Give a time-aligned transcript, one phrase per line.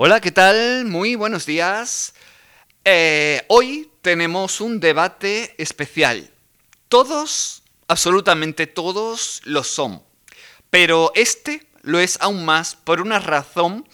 [0.00, 0.84] Hola, ¿qué tal?
[0.84, 2.14] Muy buenos días.
[2.84, 6.30] Eh, hoy tenemos un debate especial.
[6.88, 10.00] Todos, absolutamente todos, lo son.
[10.70, 13.88] Pero este lo es aún más por una razón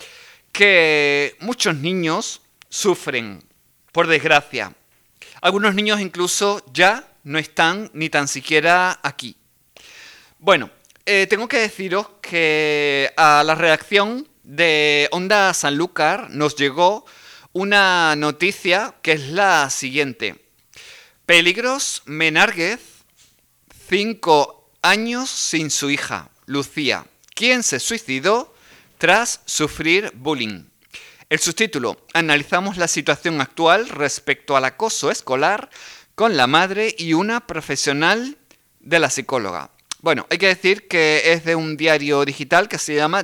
[0.53, 3.43] que muchos niños sufren,
[3.91, 4.75] por desgracia.
[5.41, 9.39] Algunos niños incluso ya no están ni tan siquiera aquí.
[10.39, 10.69] Bueno,
[11.07, 17.05] eh, tengo que deciros que a la redacción de Onda Sanlúcar nos llegó
[17.53, 20.37] una noticia que es la siguiente.
[21.27, 22.81] Peligros Menárguez,
[23.89, 28.55] cinco años sin su hija, Lucía, quien se suicidó
[28.99, 30.65] tras sufrir bullying.
[31.31, 35.71] El subtítulo, analizamos la situación actual respecto al acoso escolar
[36.15, 38.37] con la madre y una profesional
[38.81, 39.71] de la psicóloga.
[40.01, 43.23] Bueno, hay que decir que es de un diario digital que se llama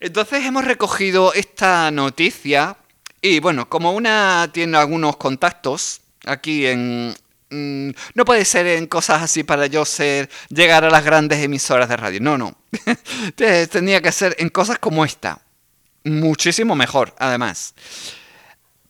[0.00, 2.76] Entonces hemos recogido esta noticia
[3.20, 7.14] y bueno, como una tiene algunos contactos aquí en...
[7.50, 11.88] Mm, no puede ser en cosas así para yo ser llegar a las grandes emisoras
[11.88, 12.20] de radio.
[12.20, 12.56] No, no.
[13.36, 15.40] Tenía que ser en cosas como esta.
[16.04, 17.74] Muchísimo mejor, además.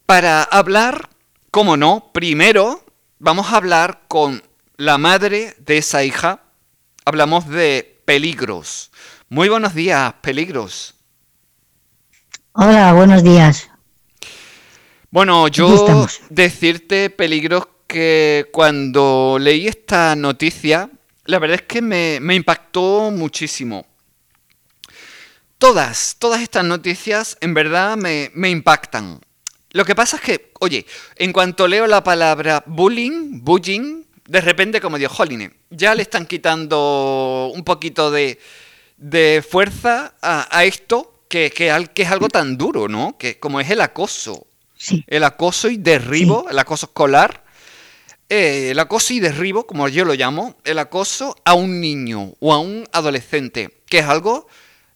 [0.06, 1.08] Para hablar,
[1.50, 2.84] como no, primero
[3.18, 4.42] vamos a hablar con
[4.76, 6.42] la madre de esa hija.
[7.04, 8.90] Hablamos de peligros.
[9.30, 10.94] Muy buenos días, peligros.
[12.52, 13.68] Hola, buenos días.
[15.10, 20.88] Bueno, yo decirte, peligros, que cuando leí esta noticia,
[21.26, 23.86] la verdad es que me, me impactó muchísimo.
[25.58, 29.20] Todas, todas estas noticias en verdad me, me impactan.
[29.72, 34.80] Lo que pasa es que, oye, en cuanto leo la palabra bullying, bullying, de repente
[34.80, 35.12] como digo,
[35.68, 38.38] ya le están quitando un poquito de,
[39.48, 41.68] fuerza a, esto que, que,
[42.02, 43.16] es algo tan duro, ¿no?
[43.18, 44.46] Que como es el acoso.
[45.08, 47.44] El acoso y derribo, el acoso escolar,
[48.28, 52.52] eh, el acoso y derribo, como yo lo llamo, el acoso a un niño o
[52.52, 54.46] a un adolescente, que es algo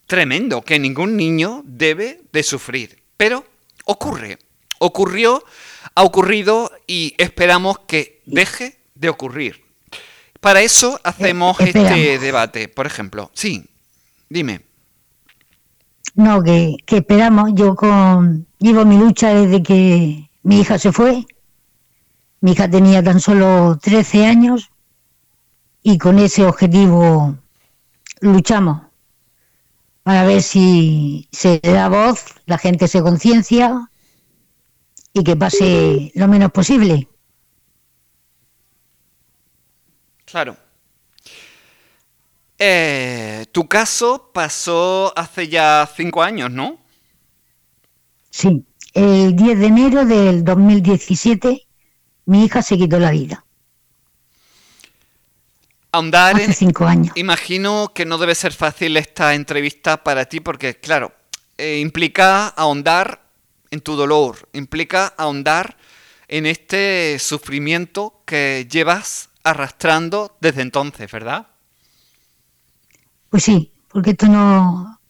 [0.06, 3.02] tremendo, que ningún niño debe de sufrir.
[3.16, 3.44] Pero
[3.84, 4.38] ocurre
[4.82, 5.44] ocurrió,
[5.94, 9.64] ha ocurrido y esperamos que deje de ocurrir.
[10.40, 13.30] Para eso hacemos eh, este debate, por ejemplo.
[13.32, 13.64] Sí,
[14.32, 14.64] dime.
[16.14, 17.52] No, que, esperamos.
[17.54, 21.24] Yo con, llevo mi lucha desde que mi hija se fue.
[22.40, 24.70] Mi hija tenía tan solo 13 años
[25.82, 27.36] y con ese objetivo
[28.20, 28.82] luchamos
[30.02, 33.88] para ver si se da voz, la gente se conciencia
[35.12, 37.08] y que pase lo menos posible.
[40.24, 40.56] Claro.
[42.64, 46.78] Eh, tu caso pasó hace ya cinco años, ¿no?
[48.30, 48.64] Sí,
[48.94, 51.66] el 10 de enero del 2017
[52.26, 53.44] mi hija se quitó la vida.
[55.90, 57.12] Ahondar hace cinco años.
[57.16, 61.12] Imagino que no debe ser fácil esta entrevista para ti porque, claro,
[61.58, 63.24] eh, implica ahondar
[63.72, 65.76] en tu dolor, implica ahondar
[66.28, 71.48] en este sufrimiento que llevas arrastrando desde entonces, ¿verdad?
[73.32, 75.00] Pues sí, porque esto no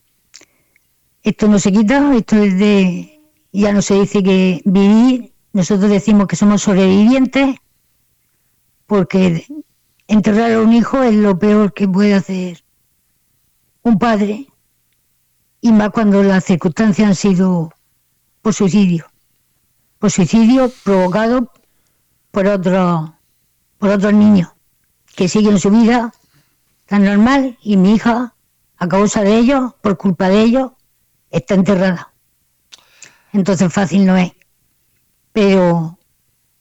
[1.25, 6.29] esto no se quita, esto es de ya no se dice que vivir, nosotros decimos
[6.29, 7.57] que somos sobrevivientes
[8.87, 9.45] porque
[10.07, 12.63] enterrar a un hijo es lo peor que puede hacer
[13.83, 14.47] un padre
[15.61, 17.73] y más cuando las circunstancias han sido
[18.41, 19.07] por suicidio.
[19.99, 21.51] Por suicidio provocado
[22.31, 23.17] por otro,
[23.79, 24.49] por otros niños
[25.17, 26.13] que siguen su vida
[26.93, 28.35] tan normal y mi hija,
[28.77, 30.73] a causa de ellos, por culpa de ellos,
[31.31, 32.13] está enterrada.
[33.33, 34.33] Entonces fácil no es.
[35.33, 35.99] Pero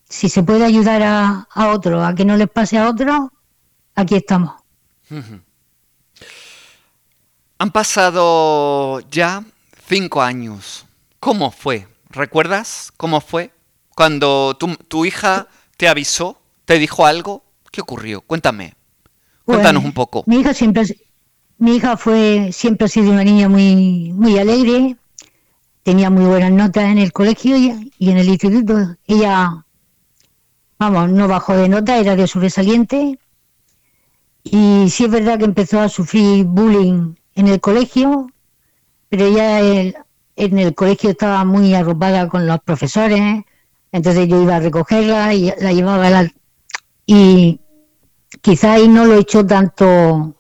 [0.08, 3.34] si se puede ayudar a, a otro, a que no les pase a otro,
[3.94, 4.54] aquí estamos.
[7.58, 9.44] Han pasado ya
[9.86, 10.86] cinco años
[11.20, 11.90] ¿Cómo fue?
[12.10, 13.52] ¿Recuerdas cómo fue?
[13.96, 14.58] Cuando
[14.88, 18.22] tu, hija te avisó, te dijo algo, ¿qué ocurrió?
[18.22, 18.76] Cuéntame.
[19.46, 20.24] Cuéntanos un poco.
[20.28, 20.84] Mi hija siempre,
[21.58, 24.98] mi hija fue, siempre ha sido una niña muy, muy alegre,
[25.84, 28.96] tenía muy buenas notas en el colegio y, y en el instituto.
[29.08, 29.66] Ella,
[30.80, 33.20] vamos, no bajó de nota, era de sobresaliente.
[34.44, 38.28] Y sí es verdad que empezó a sufrir bullying en el colegio,
[39.10, 39.96] pero ya el,
[40.36, 43.44] en el colegio estaba muy arropada con los profesores,
[43.92, 46.32] entonces yo iba a recogerla y la llevaba a la...
[47.06, 47.60] Y
[48.42, 50.36] quizá ahí no lo he hecho tanto,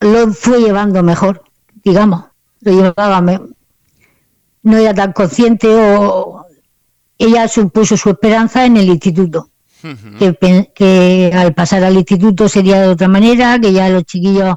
[0.00, 1.42] lo fue llevando mejor,
[1.82, 2.24] digamos,
[2.60, 3.20] lo llevaba,
[4.62, 6.44] no era tan consciente o
[7.18, 9.50] ella supuso su esperanza en el instituto.
[10.18, 14.56] que, que, al pasar al instituto sería de otra manera, que ya los chiquillos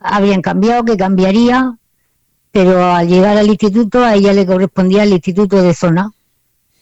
[0.00, 1.76] habrían cambiado, que cambiaría,
[2.50, 6.10] pero al llegar al instituto a ella le correspondía el instituto de zona.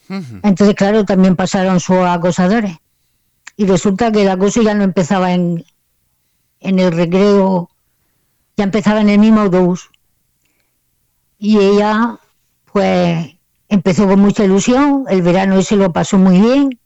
[0.09, 2.77] Entonces, claro, también pasaron sus acosadores.
[3.57, 5.65] Y resulta que el acoso ya no empezaba en,
[6.59, 7.69] en el recreo,
[8.55, 9.89] ya empezaba en el mismo autobús.
[11.39, 12.19] Y ella,
[12.71, 13.35] pues,
[13.67, 16.79] empezó con mucha ilusión, el verano ese lo pasó muy bien.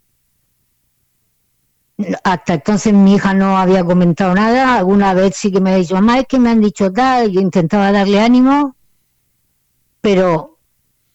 [2.23, 5.95] Hasta entonces mi hija no había comentado nada, alguna vez sí que me ha dicho,
[5.95, 8.75] mamá, es que me han dicho tal, yo intentaba darle ánimo,
[10.00, 10.57] pero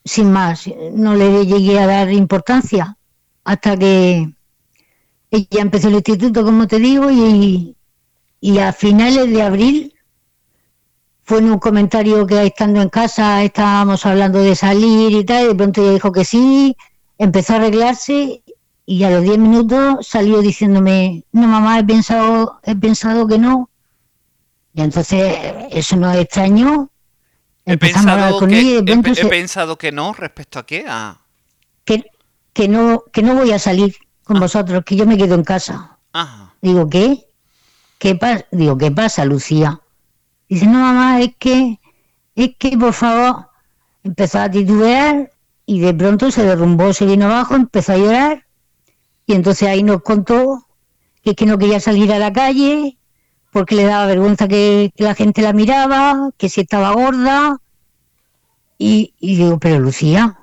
[0.04, 2.96] sin más, no le llegué a dar importancia
[3.42, 4.35] hasta que
[5.36, 7.76] ella empezó el instituto, como te digo, y,
[8.40, 9.94] y a finales de abril
[11.24, 15.48] fue en un comentario que estando en casa estábamos hablando de salir y tal, y
[15.48, 16.76] de pronto ella dijo que sí,
[17.18, 18.42] empezó a arreglarse
[18.86, 23.68] y a los 10 minutos salió diciéndome, no mamá, he pensado, he pensado que no.
[24.72, 25.36] Y entonces
[25.72, 26.90] eso no es extraño.
[27.64, 30.84] He pensado, que, he, pensado que no, respecto a qué?
[30.86, 31.18] A...
[31.84, 32.04] Que,
[32.52, 34.40] que, no, que no voy a salir con ah.
[34.40, 35.98] vosotros, que yo me quedo en casa.
[36.60, 37.28] Digo, ¿qué?
[37.98, 38.44] ¿Qué pasa?
[38.50, 39.80] Digo, ¿qué pasa, Lucía?
[40.48, 41.78] Dice, no, mamá, es que,
[42.34, 43.48] es que, por favor,
[44.02, 45.30] empezó a titubear
[45.64, 48.46] y de pronto se derrumbó, se vino abajo, empezó a llorar
[49.26, 50.66] y entonces ahí nos contó
[51.22, 52.96] que es que no quería salir a la calle
[53.50, 57.58] porque le daba vergüenza que, la gente la miraba, que si estaba gorda.
[58.78, 60.38] Y, digo, pero Lucía,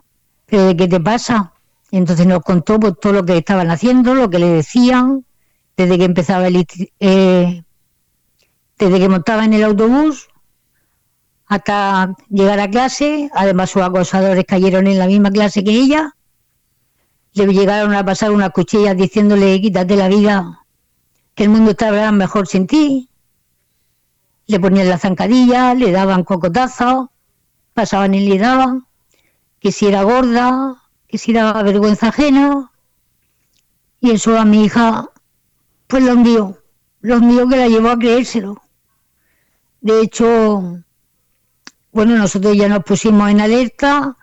[0.48, 1.53] ¿pero de qué te pasa?
[1.98, 5.26] Entonces nos contó pues, todo lo que estaban haciendo, lo que le decían,
[5.78, 6.66] desde que empezaba el,
[7.00, 7.64] eh,
[8.80, 10.28] desde que montaba en el autobús
[11.46, 13.30] hasta llegar a clase.
[13.36, 16.16] Además, sus acosadores cayeron en la misma clase que ella.
[17.34, 20.66] Le llegaron a pasar unas cuchillas diciéndole, quítate la vida,
[21.36, 23.10] que el mundo estará mejor sin ti.
[24.48, 27.10] Le ponían la zancadilla, le daban cocotazos,
[27.74, 28.88] pasaban y le daban,
[29.60, 30.83] que si era gorda,
[31.14, 32.72] que si era vergüenza ajena.
[34.02, 35.12] Y eso a mi hija,
[35.86, 36.58] pues lo hundió,
[37.02, 38.60] lo hundió que la llevó a creérselo.
[39.80, 40.82] De hecho,
[41.92, 44.18] bueno, nosotros ya nos pusimos en alerta,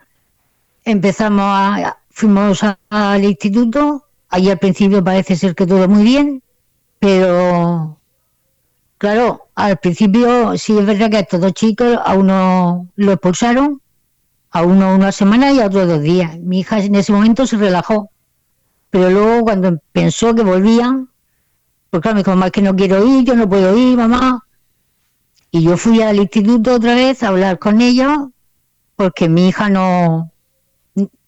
[0.82, 6.42] empezamos a, fuimos al instituto, ahí al principio parece ser que todo muy bien,
[6.98, 8.00] pero
[8.98, 13.80] claro, al principio sí es verdad que a estos dos chicos a uno lo expulsaron,
[14.50, 16.38] a uno una semana y a otro dos días.
[16.38, 18.10] Mi hija en ese momento se relajó,
[18.90, 21.08] pero luego cuando pensó que volvían,
[21.90, 24.44] pues claro, me dijo, mamá, es que no quiero ir, yo no puedo ir, mamá.
[25.50, 28.28] Y yo fui al instituto otra vez a hablar con ellos
[28.96, 30.30] porque mi hija no,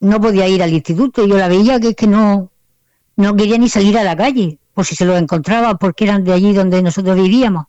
[0.00, 1.26] no podía ir al instituto.
[1.26, 2.50] Yo la veía que es que no,
[3.16, 6.32] no quería ni salir a la calle, por si se lo encontraba, porque eran de
[6.32, 7.66] allí donde nosotros vivíamos.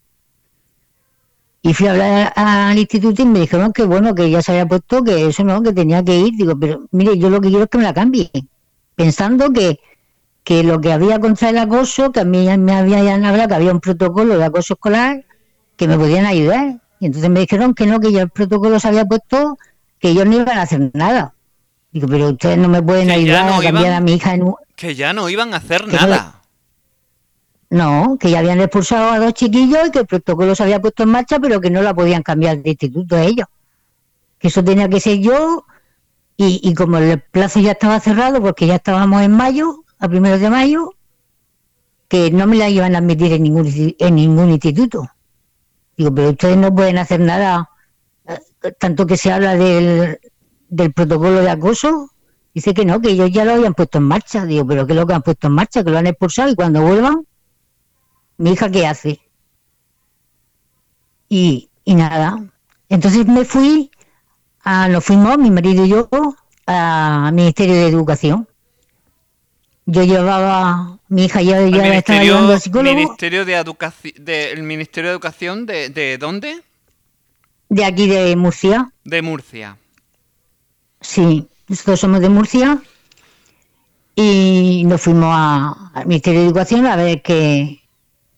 [1.65, 4.65] Y fui a hablar al instituto y me dijeron que bueno, que ya se había
[4.65, 6.33] puesto, que eso no, que tenía que ir.
[6.35, 8.29] Digo, pero mire, yo lo que quiero es que me la cambie.
[8.95, 9.79] Pensando que,
[10.43, 13.71] que lo que había contra el acoso, que a mí me habían hablado que había
[13.71, 15.23] un protocolo de acoso escolar,
[15.77, 16.81] que me podían ayudar.
[16.99, 19.57] Y entonces me dijeron que no, que ya el protocolo se había puesto,
[19.99, 21.33] que ellos no iban a hacer nada.
[21.93, 25.13] Digo, pero ustedes no me pueden ayudar a cambiar a mi hija en Que ya
[25.13, 26.33] no iban a hacer nada.
[26.35, 26.42] No,
[28.19, 31.09] que ya habían expulsado a dos chiquillos y que el protocolo se había puesto en
[31.09, 33.47] marcha, pero que no la podían cambiar de instituto a ellos.
[34.37, 35.65] Que eso tenía que ser yo,
[36.37, 40.49] y, como el plazo ya estaba cerrado, porque ya estábamos en mayo, a primeros de
[40.49, 40.91] mayo,
[42.07, 45.09] que no me la iban a admitir en ningún, en ningún instituto.
[45.97, 47.69] Digo, pero ustedes no pueden hacer nada,
[48.27, 50.19] eh, tanto que se habla del,
[50.69, 52.09] del protocolo de acoso.
[52.53, 54.45] Dice que no, que ellos ya lo habían puesto en marcha.
[54.45, 55.83] Digo, pero ¿qué es lo que han puesto en marcha?
[55.83, 57.25] Que lo han expulsado y cuando vuelvan,
[58.43, 59.21] mi hija, ¿qué hace?
[61.29, 62.43] Y, y nada.
[62.89, 63.89] Entonces me fui,
[64.65, 66.09] a, nos fuimos, mi marido y yo,
[66.65, 68.49] al Ministerio de Educación.
[69.85, 72.93] Yo llevaba, mi hija ya, ya estaba llevando al psicólogo.
[72.93, 76.61] Ministerio de Educación, ¿El Ministerio de Educación de, de dónde?
[77.69, 78.91] De aquí, de Murcia.
[79.05, 79.77] De Murcia.
[80.99, 82.81] Sí, nosotros somos de Murcia
[84.17, 85.33] y nos fuimos
[85.93, 87.82] al Ministerio de Educación a ver que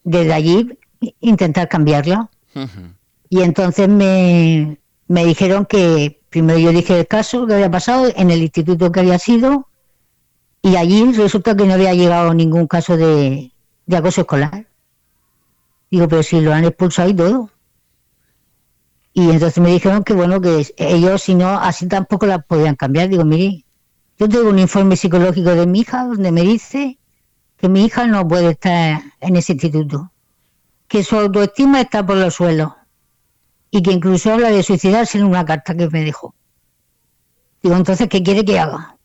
[0.06, 0.80] desde allí
[1.20, 2.30] intentar cambiarla.
[3.30, 8.32] Y entonces me, me dijeron que primero yo dije el caso que había pasado en
[8.32, 9.68] el instituto que había sido
[10.62, 13.52] y allí resulta que no había llegado ningún caso de,
[13.92, 14.68] acoso escolar.
[15.92, 17.50] Digo, pero si lo han expulsado y todo.
[19.14, 23.10] Y entonces me dijeron que bueno, que ellos si no, así tampoco la podían cambiar.
[23.10, 23.66] Digo, mire,
[24.18, 26.98] yo tengo un informe psicológico de mi hija donde me dice
[27.66, 30.12] que mi hija no puede estar en ese instituto,
[30.88, 32.74] que su autoestima está por los suelos
[33.72, 36.36] y que incluso habla de suicidarse en una carta que me dejó.
[37.64, 38.98] Digo, entonces, ¿qué quiere que haga?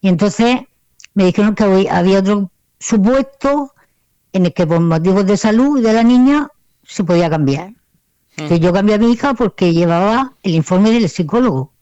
[0.00, 0.62] Y entonces
[1.14, 2.50] me dijeron que había otro
[2.80, 3.72] supuesto
[4.32, 6.48] en el que por motivos de salud de la niña
[6.82, 7.74] se podía cambiar.
[8.32, 11.72] Entonces yo cambié a mi hija porque llevaba el informe del psicólogo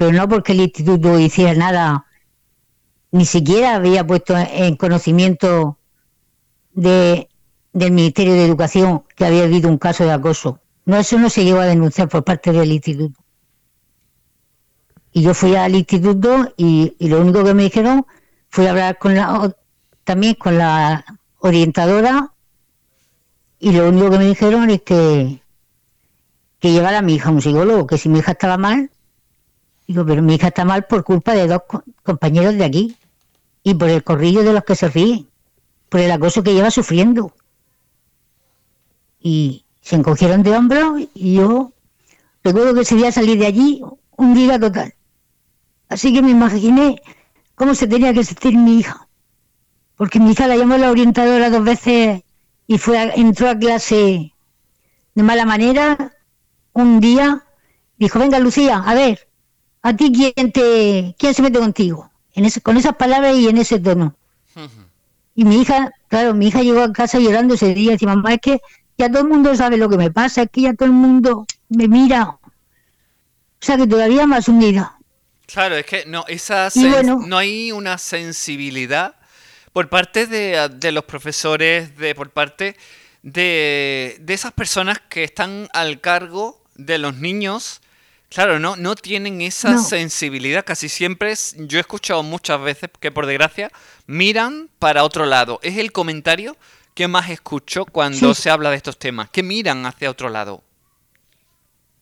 [0.00, 2.06] pero no porque el instituto hiciera nada,
[3.12, 5.78] ni siquiera había puesto en conocimiento
[6.72, 7.28] de,
[7.72, 10.60] del Ministerio de Educación que había habido un caso de acoso.
[10.84, 13.20] No, eso no se llegó a denunciar por parte del instituto.
[15.12, 18.06] Y yo fui al instituto y, lo único que me dijeron
[18.48, 18.98] fue hablar
[20.04, 21.04] también con la
[21.38, 22.32] orientadora
[23.58, 25.42] y lo único que me dijeron es que,
[26.60, 28.90] que llevara a mi hija a un psicólogo, que si mi hija estaba mal,
[29.90, 31.62] Digo, pero mi hija está mal por culpa de dos
[32.04, 32.96] compañeros de aquí
[33.62, 35.28] y por el corrillo de los que se ríen,
[35.88, 37.34] por el acoso que lleva sufriendo.
[39.20, 41.72] Y se encogieron de hombros y yo
[42.42, 43.82] recuerdo que ese día salir de allí
[44.16, 44.94] un día total.
[45.88, 47.02] Así que me imaginé
[47.54, 49.08] cómo se tenía que sentir mi hija.
[49.96, 52.22] Porque mi hija la llamó la orientadora dos veces
[52.66, 54.32] y fue entró a clase
[55.14, 56.14] de mala manera.
[56.72, 57.44] Un día
[57.98, 59.30] dijo, venga Lucía, a ver,
[59.82, 62.09] ¿A ti quién te quién se mete contigo?
[62.34, 64.14] En ese, con esas palabras y en ese tono.
[65.34, 68.34] Y mi hija, claro, mi hija llegó a casa llorando ese día y dice, mamá,
[68.34, 68.60] es que
[68.98, 71.46] ya todo el mundo sabe lo que me pasa, es que ya todo el mundo
[71.68, 72.28] me mira.
[72.28, 72.40] O
[73.60, 74.98] sea que todavía más unida.
[75.46, 76.68] Claro, es que no, esa
[77.26, 79.16] no hay una sensibilidad
[79.72, 82.76] por parte de, de, los profesores, de por parte
[83.22, 87.80] de, de esas personas que están al cargo de los niños
[88.30, 90.64] Claro, no, no tienen esa sensibilidad.
[90.64, 93.72] Casi siempre, es, yo he escuchado muchas veces que por desgracia
[94.06, 95.58] miran para otro lado.
[95.62, 96.56] Es el comentario
[96.94, 100.62] que más escucho cuando se habla de estos temas, que miran hacia otro lado.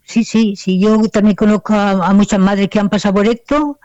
[0.05, 0.79] Sí, sí, sí.
[0.79, 3.79] Yo también conozco a, muchas madres que han pasado por esto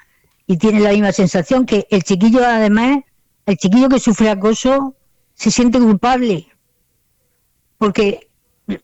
[0.45, 3.00] y tienen la misma sensación que el chiquillo, además,
[3.45, 4.95] el chiquillo que sufre acoso
[5.33, 6.47] se siente culpable
[7.77, 8.29] porque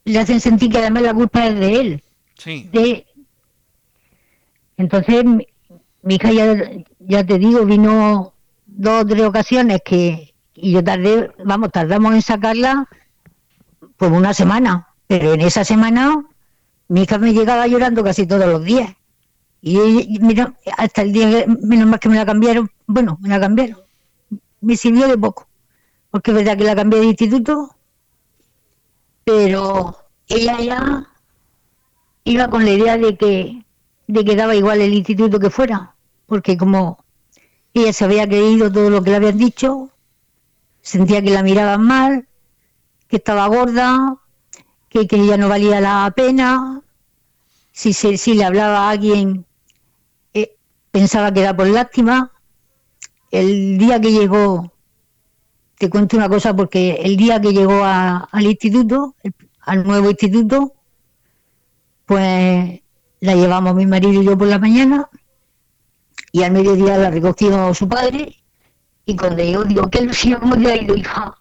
[0.03, 2.03] le hacen sentir que además la culpa es de él.
[2.37, 2.69] Sí.
[2.71, 3.05] De,
[4.79, 5.45] entonces, mi,
[6.07, 6.55] hija ya,
[6.99, 8.33] ya te digo, vino
[8.65, 12.87] dos o tres ocasiones que y yo tardé, vamos, tardamos en sacarla
[13.97, 16.25] por una semana, pero en esa semana
[16.87, 18.93] mi hija me llegaba llorando casi todos los días.
[19.61, 23.79] Y mira, hasta el día, menos mal que me la cambiaron, bueno, me la cambiaron,
[24.61, 25.49] me sirvió de poco,
[26.09, 27.75] porque es verdad que la cambié de instituto,
[29.25, 29.97] pero
[30.29, 31.07] ella ya
[32.23, 33.65] iba con la idea de que
[34.09, 37.05] de que daba igual el instituto que fuera, porque como
[37.75, 39.91] ella se había creído todo lo que le habían dicho,
[40.81, 42.27] sentía que la miraban mal,
[43.07, 44.17] que estaba gorda,
[44.89, 46.81] que, que ella no valía la pena,
[47.71, 49.45] si, se, si le hablaba a alguien
[50.33, 50.55] eh,
[50.89, 52.31] pensaba que era por lástima.
[53.29, 54.73] El día que llegó,
[55.77, 59.15] te cuento una cosa, porque el día que llegó al instituto,
[59.61, 60.73] al nuevo instituto,
[62.07, 62.81] pues
[63.21, 65.09] la llevamos mi marido y yo por la mañana
[66.31, 68.35] y al mediodía la recogió su padre
[69.05, 71.35] y cuando yo digo, ¿qué Lucía, cómo te ha ido, hija?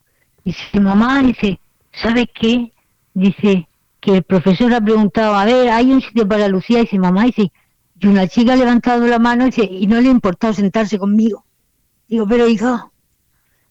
[0.44, 1.60] Dice, mamá, dice,
[1.92, 2.72] ¿sabes qué?
[3.12, 3.68] Dice,
[4.00, 6.80] que el profesor ha preguntado, a ver, ¿hay un sitio para Lucía?
[6.80, 7.52] Dice, mamá, dice,
[8.00, 11.44] y una chica ha levantado la mano dice, y no le ha importado sentarse conmigo.
[12.08, 12.90] Digo, pero hija, o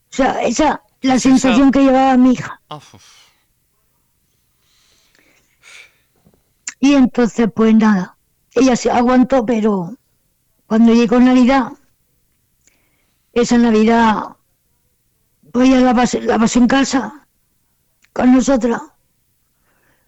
[0.09, 2.61] sea, esa, la sensación que llevaba mi hija.
[6.79, 8.17] Y entonces, pues nada,
[8.53, 9.98] ella se aguantó, pero
[10.67, 11.72] cuando llegó Navidad,
[13.34, 14.36] esa Navidad,
[15.51, 17.27] pues ella la pasó, la pasó en casa
[18.13, 18.81] con nosotras.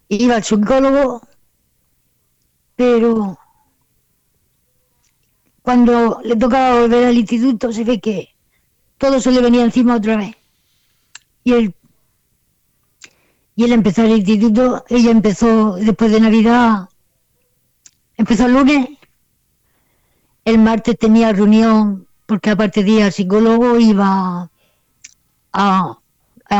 [0.08, 1.22] Iba al psicólogo,
[2.76, 3.38] pero
[5.62, 8.30] cuando le tocaba volver al instituto se ve que
[8.98, 10.36] todo se le venía encima otra vez.
[11.44, 11.74] Y el
[13.56, 16.88] y él empezó el instituto, ella empezó después de Navidad,
[18.16, 18.88] empezó el lunes,
[20.44, 24.50] el martes tenía reunión, porque aparte de psicólogo iba
[25.52, 25.98] a,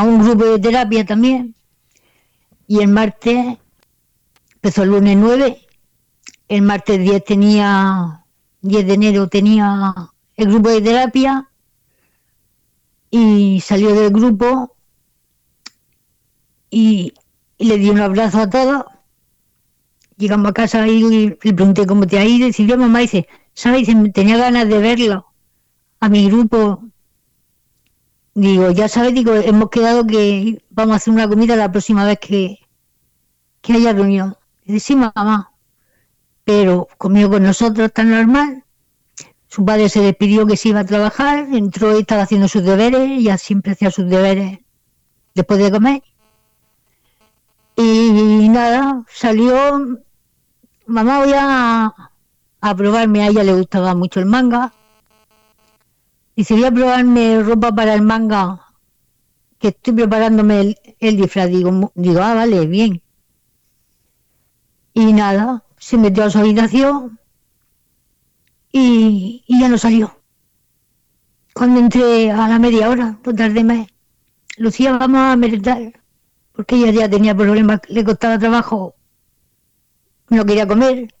[0.03, 1.55] un grupo de terapia también,
[2.67, 3.57] y el martes,
[4.55, 5.67] empezó el lunes 9,
[6.49, 8.25] el martes 10 tenía,
[8.61, 9.93] 10 de enero tenía
[10.35, 11.49] el grupo de terapia,
[13.09, 14.75] y salió del grupo
[16.71, 17.13] y,
[17.59, 18.85] le di un abrazo a todos
[20.17, 22.47] llegamos a casa y le pregunté cómo te ha ido.
[22.47, 23.87] Y yo, mamá, dice, ¿sabes?
[24.13, 25.25] Tenía ganas de verlo
[25.99, 26.83] a mi grupo.
[28.33, 32.19] Digo, ya sabes, digo, hemos quedado que vamos a hacer una comida la próxima vez
[32.19, 32.59] que,
[33.61, 34.37] que haya reunión.
[34.63, 35.51] Dice, sí, mamá.
[36.45, 38.63] Pero comió con nosotros tan normal.
[39.47, 43.21] Su padre se despidió que se iba a trabajar, entró y estaba haciendo sus deberes,
[43.21, 44.59] ya siempre hacía sus deberes
[45.33, 46.03] después de comer.
[47.75, 49.99] Y nada, salió,
[50.85, 51.93] mamá voy a,
[52.75, 54.73] probarme, a ella le gustaba mucho el manga.
[56.35, 58.67] Y se voy a probarme ropa para el manga,
[59.59, 61.49] que estoy preparándome el, disfraz.
[61.49, 63.01] Digo, ah, vale, bien.
[64.93, 67.19] Y nada, se metió a su habitación
[68.71, 70.17] y, y ya no salió.
[71.53, 73.87] Cuando entré a la media hora, por tarde más,
[74.57, 76.00] Lucía, vamos a merendar
[76.53, 78.95] porque ella ya tenía problemas, le costaba trabajo,
[80.29, 81.13] no quería comer.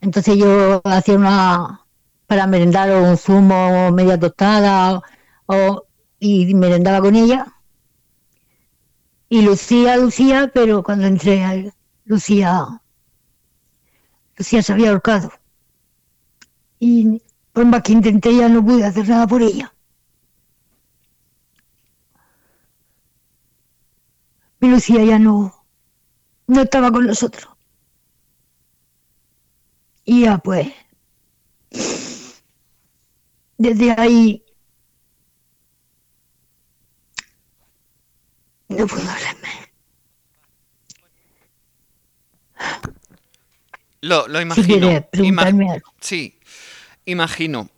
[0.00, 1.86] Entonces yo hacía una,
[2.26, 5.02] para merendar un zumo media tostada
[5.46, 5.84] o,
[6.18, 7.46] y merendaba con ella.
[9.28, 11.72] Y Lucía, Lucía, pero cuando entré
[12.04, 12.82] Lucía,
[14.36, 15.32] Lucía se había ahorcado.
[16.80, 19.72] Y por más que intenté ya no pude hacer nada por ella.
[24.60, 25.66] Lucía ya no,
[26.46, 27.48] no estaba con nosotros.
[30.04, 30.68] Y ya pues,
[33.58, 34.44] desde ahí
[38.68, 39.48] no puedo hablarme.
[44.02, 45.06] Lo, lo imagino.
[46.00, 46.38] Sí,
[47.04, 47.68] imagino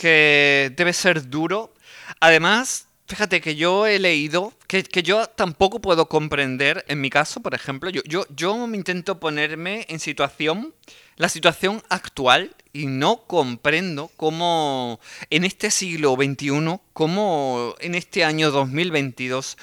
[0.00, 1.74] que debe ser duro.
[2.20, 7.54] Además, Fíjate que yo he leído, que, yo tampoco puedo comprender, en mi caso, por
[7.54, 10.74] ejemplo, yo, yo, yo me intento ponerme en situación,
[11.14, 14.98] la situación actual, y no comprendo cómo
[15.30, 19.56] en este siglo XXI, cómo en este año 2022,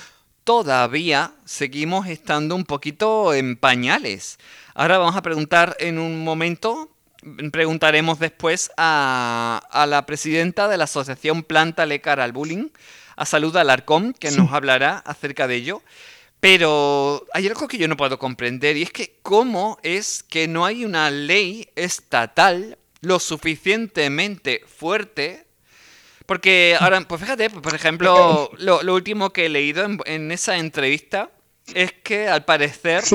[0.45, 4.39] todavía seguimos estando un poquito en pañales.
[4.73, 6.89] Ahora vamos a preguntar en un momento,
[7.51, 12.69] preguntaremos después a, a la presidenta de la Asociación Planta Cara al Bullying,
[13.15, 15.81] a Salud Alarcón, que nos hablará acerca de ello.
[16.43, 20.65] Pero hay algo que yo no puedo comprender y es que cómo es que no
[20.65, 25.45] hay una ley estatal lo suficientemente fuerte.
[26.25, 31.29] Porque ahora, pues fíjate, por ejemplo, lo, último que he leído en, esa entrevista
[31.73, 33.05] es que al parecer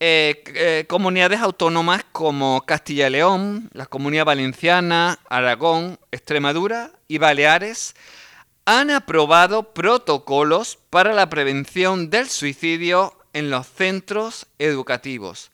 [0.00, 7.94] eh, eh, comunidades autónomas como Castilla y León, la Comunidad Valenciana, Aragón, Extremadura y Baleares
[8.64, 15.50] han aprobado protocolos para la prevención del suicidio en los centros educativos.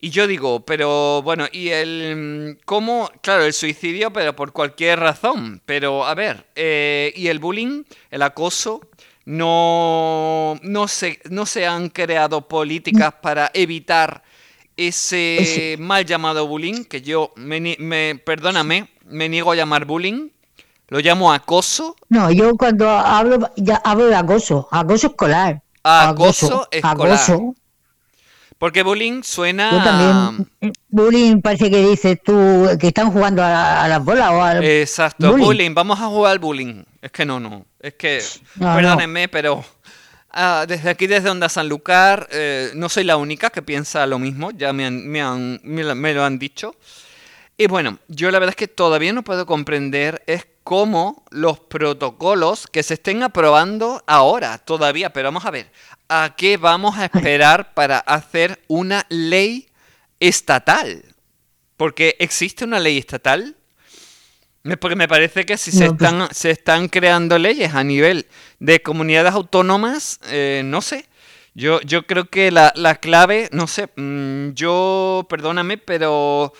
[0.00, 3.10] Y yo digo, pero bueno, ¿y el cómo?
[3.22, 5.62] Claro, el suicidio, pero por cualquier razón.
[5.64, 8.82] Pero a ver, eh, ¿y el bullying, el acoso?
[9.24, 14.22] No, no, se, no se han creado políticas para evitar
[14.76, 20.28] ese mal llamado bullying, que yo, me, me, perdóname, me niego a llamar bullying,
[20.88, 21.96] ¿Lo llamo acoso?
[22.08, 25.62] No, yo cuando hablo, ya hablo de acoso, acoso escolar.
[25.82, 27.20] Acoso, escolar.
[28.58, 29.70] Porque bullying suena.
[29.70, 30.74] Yo también.
[30.88, 34.64] Bullying parece que dices tú que están jugando a, las bolas o al.
[34.64, 35.74] Exacto, bullying.
[35.74, 36.84] Vamos a jugar al bullying.
[37.02, 37.66] Es que no, no.
[37.80, 38.22] Es que.
[38.58, 39.64] perdónenme, pero.
[40.36, 44.50] Ah, desde aquí, desde Onda Sanlúcar, eh, no soy la única que piensa lo mismo.
[44.50, 46.74] Ya me, me, han, me lo han dicho.
[47.56, 52.66] Y bueno, yo la verdad es que todavía no puedo comprender es cómo los protocolos
[52.66, 55.70] que se estén aprobando ahora todavía, pero vamos a ver,
[56.08, 59.68] ¿a qué vamos a esperar para hacer una ley
[60.18, 61.04] estatal?
[61.76, 63.56] Porque existe una ley estatal.
[64.80, 68.26] Porque me parece que si se, pues están, se están creando leyes a nivel
[68.60, 71.06] de comunidades autónomas, eh, no sé.
[71.52, 76.54] Yo, yo creo que la, la clave, no sé, mm, yo, perdóname, pero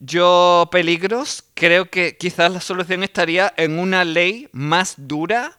[0.00, 5.58] yo, peligros, creo que quizás la solución estaría en una ley más dura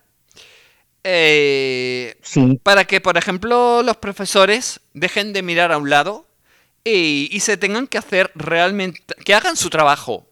[1.04, 2.20] eh,
[2.64, 6.26] para que, por ejemplo, los profesores dejen de mirar a un lado
[6.84, 10.28] y, se tengan que hacer realmente, que hagan su trabajo.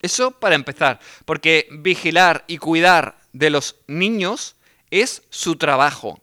[0.00, 4.56] Eso para empezar, porque vigilar y cuidar de los niños
[4.90, 6.20] es su trabajo.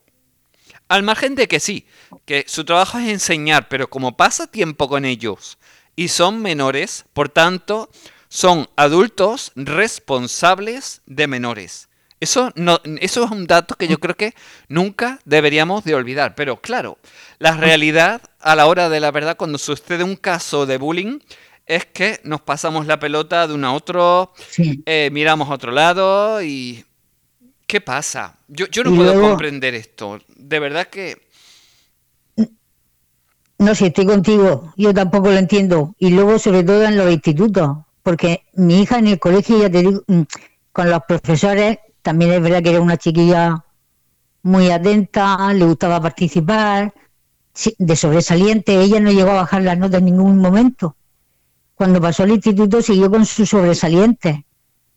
[0.87, 1.85] Al margen de que sí,
[2.25, 5.58] que su trabajo es enseñar, pero como pasa tiempo con ellos
[5.99, 7.89] y son menores, por tanto,
[8.29, 11.89] son adultos responsables de menores.
[12.21, 14.33] Eso, no, eso es un dato que yo creo que
[14.69, 16.35] nunca deberíamos de olvidar.
[16.35, 16.99] Pero claro,
[17.38, 21.19] la realidad a la hora de la verdad, cuando sucede un caso de bullying,
[21.65, 24.33] es que nos pasamos la pelota de uno a otro,
[24.85, 26.85] eh, miramos a otro lado y...
[27.67, 28.38] ¿Qué pasa?
[28.47, 30.21] Yo, yo no puedo comprender esto.
[30.29, 31.27] De verdad que...
[33.59, 34.73] No sé, estoy contigo.
[34.77, 35.93] Yo tampoco lo entiendo.
[35.99, 37.77] Y luego, sobre todo en los institutos.
[38.03, 40.21] Porque mi hija en el colegio, ya te digo, mm,
[40.71, 43.63] con los profesores, también es verdad que era una chiquilla
[44.41, 46.93] muy atenta, le gustaba participar,
[47.77, 48.81] de sobresaliente.
[48.81, 50.95] Ella no llegó a bajar las notas en ningún momento
[51.79, 54.41] cuando pasó al instituto siguió con sus sobresalientes,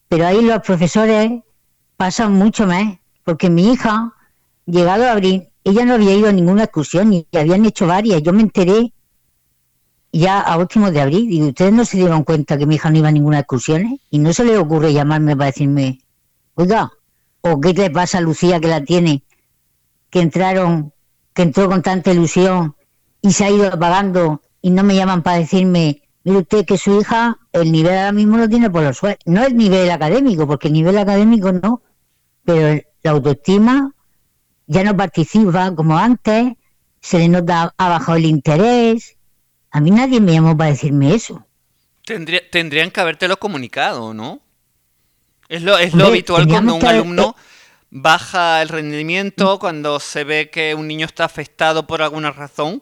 [0.09, 1.31] pero ahí los profesores
[1.97, 4.13] pasan mucho más, porque mi hija,
[4.67, 8.23] llegado a abril, ella no había ido a ninguna excursión y habían hecho varias.
[8.23, 8.93] Yo me enteré
[10.13, 12.99] ya a últimos de abril y ustedes no se dieron cuenta que mi hija no
[12.99, 16.01] iba a ninguna excursión y no se le ocurre llamarme para decirme,
[16.55, 16.93] oiga,
[17.41, 19.25] o qué le pasa a Lucía que la tiene,
[20.11, 20.93] que entraron,
[21.33, 22.77] que entró con tanta ilusión
[23.21, 27.01] y se ha ido apagando y no me llaman para decirme Mire usted que su
[27.01, 29.19] hija, el nivel ahora mismo lo tiene por los suelos.
[29.27, 31.83] No es nivel académico, porque el nivel académico no,
[32.45, 33.93] pero la autoestima
[34.67, 36.55] ya no participa como antes,
[37.01, 39.17] se le nota ha bajado el interés.
[39.71, 41.47] A mí nadie me llamó para decirme eso.
[42.05, 44.41] tendrían que habértelo comunicado, ¿no?
[45.49, 47.37] Es lo, es lo habitual cuando un alumno
[47.91, 52.81] baja el rendimiento, cuando se ve que un niño está afectado por alguna razón,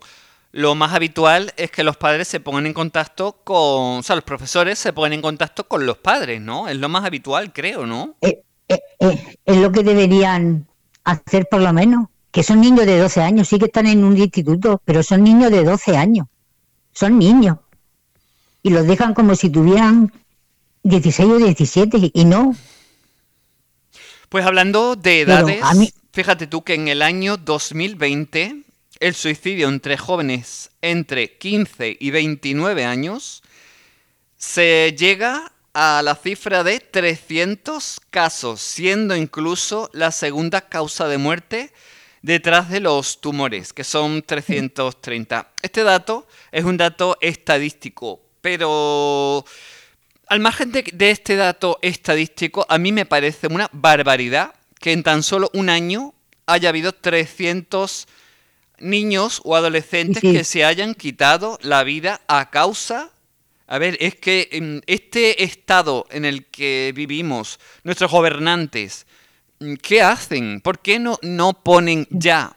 [0.52, 4.24] lo más habitual es que los padres se pongan en contacto con, o sea, los
[4.24, 6.68] profesores se pongan en contacto con los padres, ¿no?
[6.68, 8.16] Es lo más habitual, creo, ¿no?
[8.20, 10.68] Eh, eh, eh, es lo que deberían
[11.12, 14.16] hacer por lo menos, que son niños de 12 años, sí que están en un
[14.16, 16.26] instituto, pero son niños de 12 años,
[16.92, 17.58] son niños.
[18.62, 20.12] Y los dejan como si tuvieran
[20.82, 22.54] 16 o 17 y no.
[24.28, 25.60] Pues hablando de edades,
[26.12, 28.62] fíjate tú que en el año 2020
[29.00, 33.42] el suicidio entre jóvenes entre 15 y 29 años
[34.36, 41.72] se llega a la cifra de 300 casos, siendo incluso la segunda causa de muerte
[42.22, 45.48] detrás de los tumores, que son 330.
[45.62, 49.44] Este dato es un dato estadístico, pero
[50.26, 55.02] al margen de, de este dato estadístico, a mí me parece una barbaridad que en
[55.02, 56.14] tan solo un año
[56.46, 58.08] haya habido 300
[58.80, 63.10] niños o adolescentes que se hayan quitado la vida a causa...
[63.70, 69.06] A ver, es que en este estado en el que vivimos, nuestros gobernantes,
[69.60, 70.60] mm, ¿qué hacen?
[70.60, 72.56] ¿Por qué no, no ponen ya,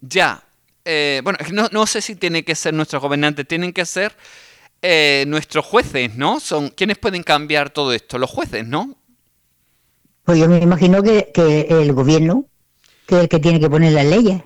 [0.00, 0.44] ya?
[0.84, 4.16] Eh, bueno, no, no sé si tiene que ser nuestros gobernantes, tienen que ser
[4.82, 6.38] eh, nuestros jueces, ¿no?
[6.38, 8.96] Son quienes pueden cambiar todo esto, los jueces, ¿no?
[10.22, 12.46] Pues yo me imagino que, que el gobierno,
[13.08, 14.42] que es el que tiene que poner las leyes.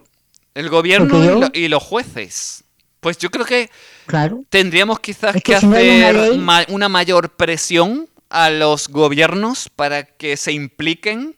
[0.55, 2.64] El gobierno y, los jueces.
[3.00, 3.68] Pues yo creo que
[4.49, 6.38] tendríamos quizás que, hacer
[6.69, 11.37] una, mayor presión a los gobiernos para que se impliquen.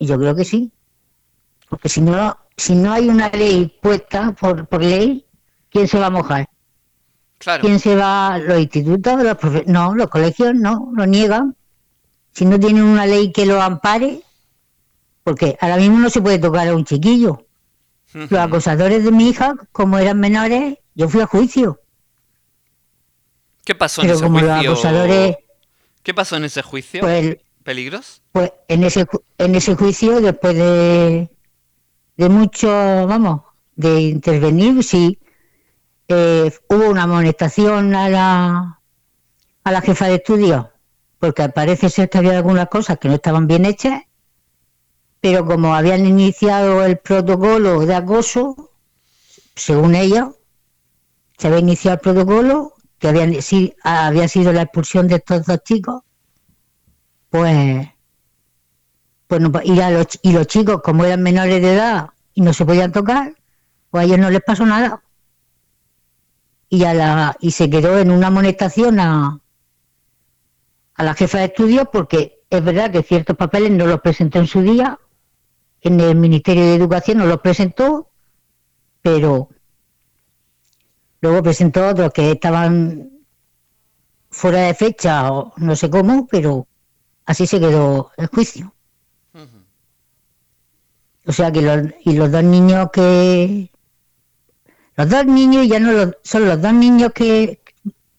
[0.00, 0.70] Yo creo que sí.
[1.68, 5.24] Porque si no, si no hay una ley puesta por, por ley,
[5.70, 6.48] ¿quién se va a mojar?
[7.60, 8.38] ¿Quién se va?
[8.38, 11.56] Los institutos, los no, los colegios no, lo niegan.
[12.32, 14.22] Si no tienen una ley que lo ampare,
[15.22, 17.46] porque ahora mismo no se puede tocar a un chiquillo.
[18.14, 21.80] Los acosadores de mi hija, como eran menores, yo fui a juicio.
[23.64, 25.36] ¿Qué pasó en ese juicio?
[26.02, 27.00] ¿Qué pasó en ese juicio?
[27.00, 28.22] Pues, ¿Peligros?
[28.30, 29.06] Pues en ese,
[29.38, 31.28] en ese juicio, después de,
[32.16, 33.40] de mucho, vamos,
[33.74, 35.18] de intervenir, sí,
[36.06, 38.80] eh, hubo una amonestación a la,
[39.64, 40.70] a la jefa de estudio,
[41.18, 44.02] porque parece ser que había algunas cosas que no estaban bien hechas
[45.24, 48.72] pero como habían iniciado el protocolo de acoso,
[49.56, 50.30] según ella,
[51.38, 53.40] se había iniciado el protocolo, que había,
[54.28, 56.02] sido la expulsión de estos dos chicos,
[57.30, 57.88] pues,
[59.26, 62.92] pues y, los, y los chicos, como eran menores de edad y no se podían
[62.92, 63.34] tocar,
[63.88, 65.02] pues a ellos no les pasó nada.
[66.68, 69.40] Y se quedó en una amonestación a,
[70.96, 74.46] a la jefa de estudios porque es verdad que ciertos papeles no los presentó en
[74.46, 74.98] su día
[75.84, 78.08] en el Ministerio de Educación nos lo presentó,
[79.02, 79.50] pero
[81.20, 83.10] luego presentó otros que estaban
[84.30, 86.66] fuera de fecha o no sé cómo, pero
[87.26, 88.74] así se quedó el juicio.
[91.26, 93.70] O sea que los, y los dos niños que...
[94.96, 97.60] Los dos niños ya no son los dos niños que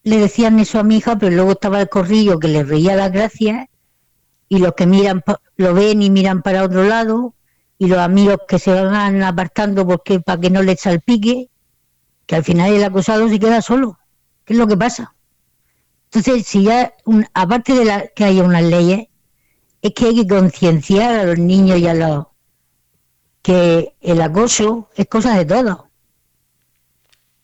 [0.02, 3.10] le decían eso a mi hija, pero luego estaba el corrillo que le reía las
[3.10, 3.68] gracias
[4.48, 5.24] y los que miran
[5.56, 7.34] lo ven y miran para otro lado
[7.78, 11.48] y los amigos que se van apartando porque para que no le salpique,
[12.26, 13.98] que al final el acosado se queda solo.
[14.44, 15.14] ¿Qué es lo que pasa?
[16.06, 16.94] Entonces, si ya,
[17.34, 19.08] aparte de la, que haya unas leyes,
[19.82, 22.26] es que hay que concienciar a los niños y a los
[23.42, 25.84] que el acoso es cosa de todos.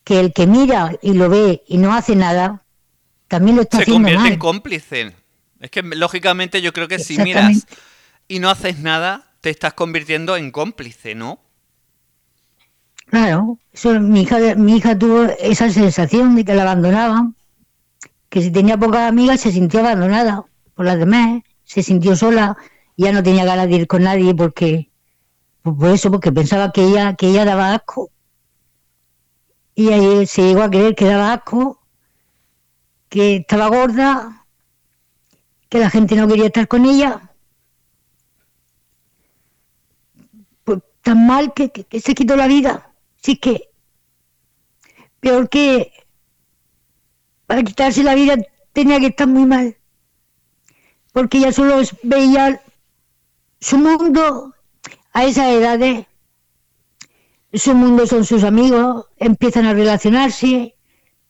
[0.04, 2.64] Que el que mira y lo ve y no hace nada,
[3.28, 5.14] también lo está se haciendo convierte en cómplice.
[5.60, 7.66] Es que lógicamente yo creo que si miras
[8.26, 11.40] y no haces nada, te estás convirtiendo en cómplice, ¿no?
[13.06, 13.58] Claro,
[14.00, 17.36] mi, hija, mi hija tuvo esa sensación de que la abandonaban,
[18.30, 22.56] que si tenía pocas amigas se sintió abandonada por las demás, se sintió sola,
[22.96, 24.90] ya no tenía ganas de ir con nadie porque,
[25.60, 28.10] pues por eso, porque pensaba que ella, que ella daba asco.
[29.74, 31.82] Y ahí se llegó a creer que daba asco,
[33.08, 34.46] que estaba gorda,
[35.68, 37.30] que la gente no quería estar con ella.
[40.64, 42.92] Pues tan mal que, se quitó la vida.
[43.22, 43.68] Sí que
[45.20, 45.92] peor que
[47.46, 48.36] para quitarse la vida
[48.72, 49.76] tenía que estar muy mal.
[51.12, 52.62] Porque ella solo veía
[53.60, 54.54] su mundo
[55.12, 56.06] a esas edades.
[57.52, 60.74] Su mundo son sus amigos, empiezan a relacionarse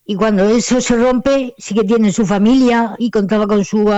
[0.04, 3.90] y cuando eso se rompe sí que tiene su familia y contaba con su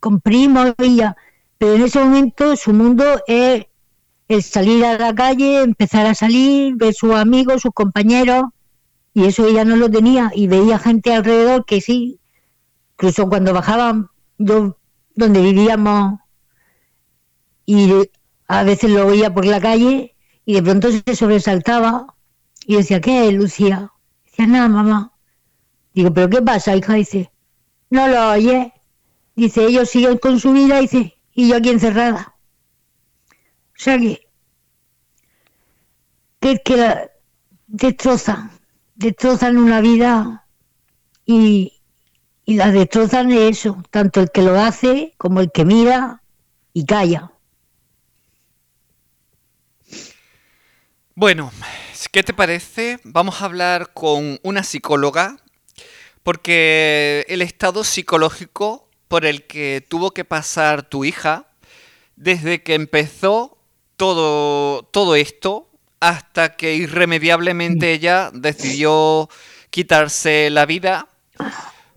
[0.00, 1.16] con primos ya.
[1.56, 3.64] Pero en ese momento su mundo es
[4.40, 8.44] salir a la calle, empezar a salir, ver sus amigos, sus compañeros,
[9.12, 12.20] y eso ella no lo tenía, y veía gente alrededor que sí,
[12.94, 14.78] incluso cuando bajaban yo,
[15.14, 16.20] donde vivíamos,
[17.66, 17.92] y
[18.48, 20.14] a veces lo oía por la calle,
[20.44, 22.06] y de pronto se sobresaltaba,
[22.66, 23.90] y decía, ¿qué es, Lucía?
[24.24, 25.12] Decía, nada, mamá.
[25.94, 26.94] Digo, ¿pero qué pasa, hija?
[26.94, 27.30] Dice,
[27.90, 28.68] no lo oyes.
[29.34, 32.31] Dice, ellos siguen con su vida, dice, y yo aquí encerrada.
[33.82, 33.98] Sea
[36.38, 37.10] que, que,
[37.66, 38.52] destrozan,
[38.94, 40.46] destrozan una vida
[41.26, 41.82] y,
[42.44, 46.22] y la destrozan de eso, tanto el que lo hace como el que mira
[46.72, 47.32] y calla.
[51.16, 51.50] Bueno,
[52.12, 53.00] ¿qué te parece?
[53.02, 55.38] Vamos a hablar con una psicóloga,
[56.22, 61.48] porque el estado psicológico por el que tuvo que pasar tu hija
[62.14, 63.58] desde que empezó
[64.02, 65.68] todo, todo esto
[66.00, 69.28] hasta que irremediablemente ella decidió
[69.70, 71.06] quitarse la vida,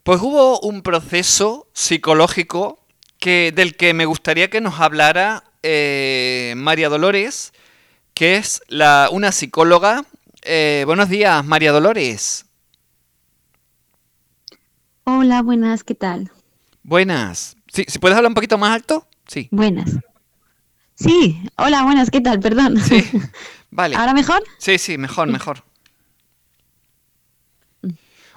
[0.03, 2.77] pues hubo un proceso psicológico
[3.17, 7.53] que, del que me gustaría que nos hablara eh, María Dolores,
[8.13, 10.05] que es la, una psicóloga.
[10.43, 12.45] Eh, buenos días, María Dolores.
[15.05, 16.31] Hola, buenas, ¿qué tal?
[16.83, 17.57] Buenas.
[17.73, 19.07] ¿Sí, ¿Si puedes hablar un poquito más alto?
[19.25, 19.47] Sí.
[19.49, 19.89] Buenas.
[20.95, 22.39] Sí, hola, buenas, ¿qué tal?
[22.39, 22.77] Perdón.
[22.79, 23.03] Sí,
[23.69, 23.95] vale.
[23.95, 24.43] ¿Ahora mejor?
[24.57, 25.63] Sí, sí, mejor, mejor.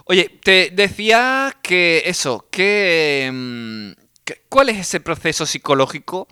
[0.05, 3.93] Oye, te decía que eso, que, mm,
[4.25, 6.27] que, ¿cuál es ese proceso psicológico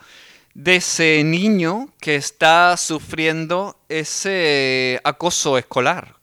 [0.55, 6.17] de ese niño que está sufriendo ese acoso escolar?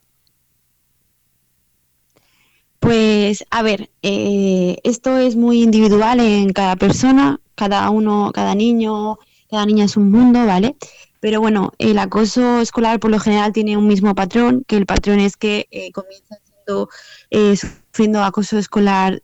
[2.79, 9.19] Pues a ver, eh, esto es muy individual en cada persona, cada uno, cada niño,
[9.53, 10.75] cada niña es un mundo, ¿vale?
[11.19, 15.19] Pero bueno, el acoso escolar por lo general tiene un mismo patrón, que el patrón
[15.19, 16.89] es que eh, comienza siendo,
[17.29, 19.21] eh, sufriendo acoso escolar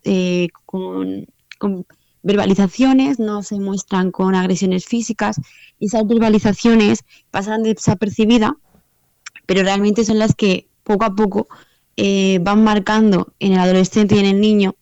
[0.64, 1.26] con,
[1.58, 1.84] con
[2.22, 5.36] verbalizaciones, no se muestran con agresiones físicas,
[5.78, 8.52] y esas verbalizaciones pasan desapercibidas,
[9.46, 11.48] pero realmente son las que poco a poco
[11.96, 14.74] eh, van marcando en el adolescente y en el niño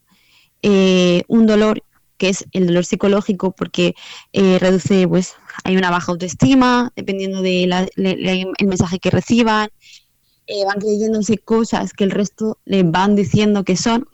[0.63, 1.83] eh, un dolor
[2.18, 3.94] que es el dolor psicológico porque
[4.33, 9.70] eh, reduce, pues hay una baja autoestima, dependiendo del el mensaje que reciban,
[10.66, 14.09] van creyéndose cosas que el resto les van diciendo que son,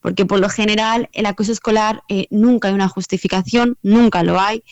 [0.00, 4.62] porque por lo general el acoso escolar nunca hay una justificación, nunca lo hay,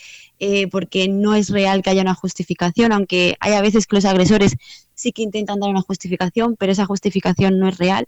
[0.70, 4.56] porque no es real que haya una justificación, aunque hay a veces que los agresores
[4.94, 8.06] sí que intentan dar una justificación, pero esa justificación no es real.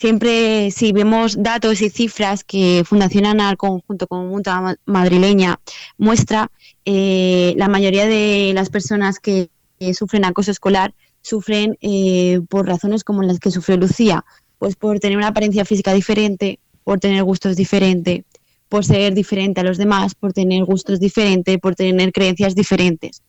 [0.00, 5.60] Siempre, si vemos datos y cifras que Fundación ANAR, conjunto con Mutua Madrileña,
[5.98, 6.50] muestra,
[6.86, 9.50] eh, la mayoría de las personas que
[9.92, 14.24] sufren acoso escolar sufren eh, por razones como las que sufrió Lucía,
[14.58, 18.24] pues por tener una apariencia física diferente, por tener gustos diferentes,
[18.70, 23.22] por ser diferente a los demás, por tener gustos diferentes, por tener creencias diferentes.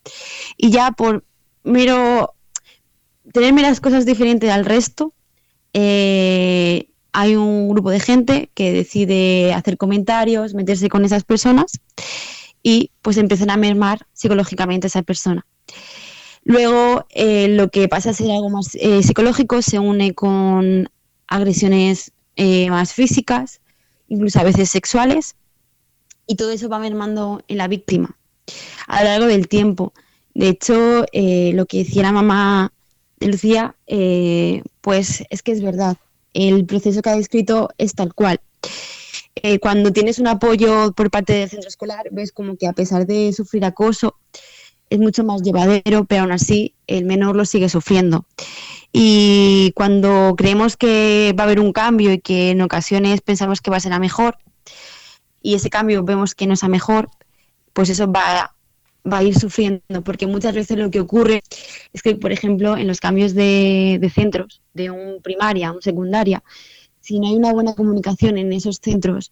[0.56, 1.26] Y ya por
[1.64, 2.34] mero
[3.34, 5.14] tenerme las cosas diferentes al resto,
[5.74, 11.80] eh, hay un grupo de gente que decide hacer comentarios, meterse con esas personas
[12.64, 15.46] y pues empiezan a mermar psicológicamente a esa persona.
[16.44, 20.90] Luego, eh, lo que pasa a ser algo más eh, psicológico se une con
[21.28, 22.12] agresiones
[22.70, 23.62] más físicas,
[24.08, 25.36] incluso a veces sexuales,
[26.26, 28.18] y todo eso va mermando en la víctima
[28.88, 29.94] a lo largo del tiempo.
[30.34, 32.74] De hecho, lo que decía la mamá
[33.22, 33.76] Lucía,
[34.82, 35.98] pues es que es verdad.
[36.34, 38.40] El proceso que ha descrito es tal cual.
[39.62, 43.34] cuando tienes un apoyo por parte del centro escolar, ves como que a pesar de
[43.34, 44.16] sufrir acoso,
[44.90, 48.26] es mucho más llevadero, pero aún así el menor lo sigue sufriendo.
[48.92, 53.72] Y cuando creemos que va a haber un cambio y que en ocasiones pensamos que
[53.72, 54.38] va a ser a mejor,
[55.42, 57.10] y ese cambio vemos que no es a mejor,
[57.74, 58.54] pues eso va,
[59.10, 61.42] va a ir sufriendo, porque muchas veces lo que ocurre
[61.94, 66.44] es que, por ejemplo, en los cambios de, centros, de un primaria a un secundaria,
[67.00, 69.32] si no hay una buena comunicación en esos centros,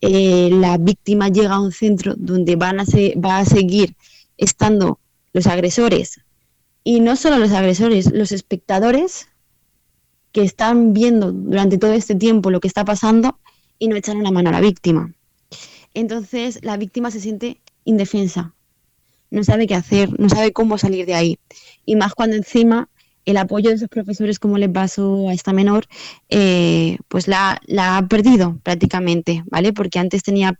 [0.00, 3.96] eh, la víctima llega a un centro donde van a va a seguir
[4.36, 5.00] estando
[5.32, 6.20] los agresores
[6.84, 9.28] y no solo los agresores, los espectadores
[10.32, 13.38] que están viendo durante todo este tiempo lo que está pasando
[13.78, 15.12] y no echan una mano a la víctima.
[15.94, 18.54] Entonces la víctima se siente indefensa,
[19.30, 21.38] no sabe qué hacer, no sabe cómo salir de ahí.
[21.84, 22.88] Y más cuando encima
[23.24, 25.86] el apoyo de esos profesores, como le pasó a esta menor,
[26.30, 29.74] eh, pues la, ha perdido prácticamente, ¿vale?
[29.74, 30.58] Porque antes tenía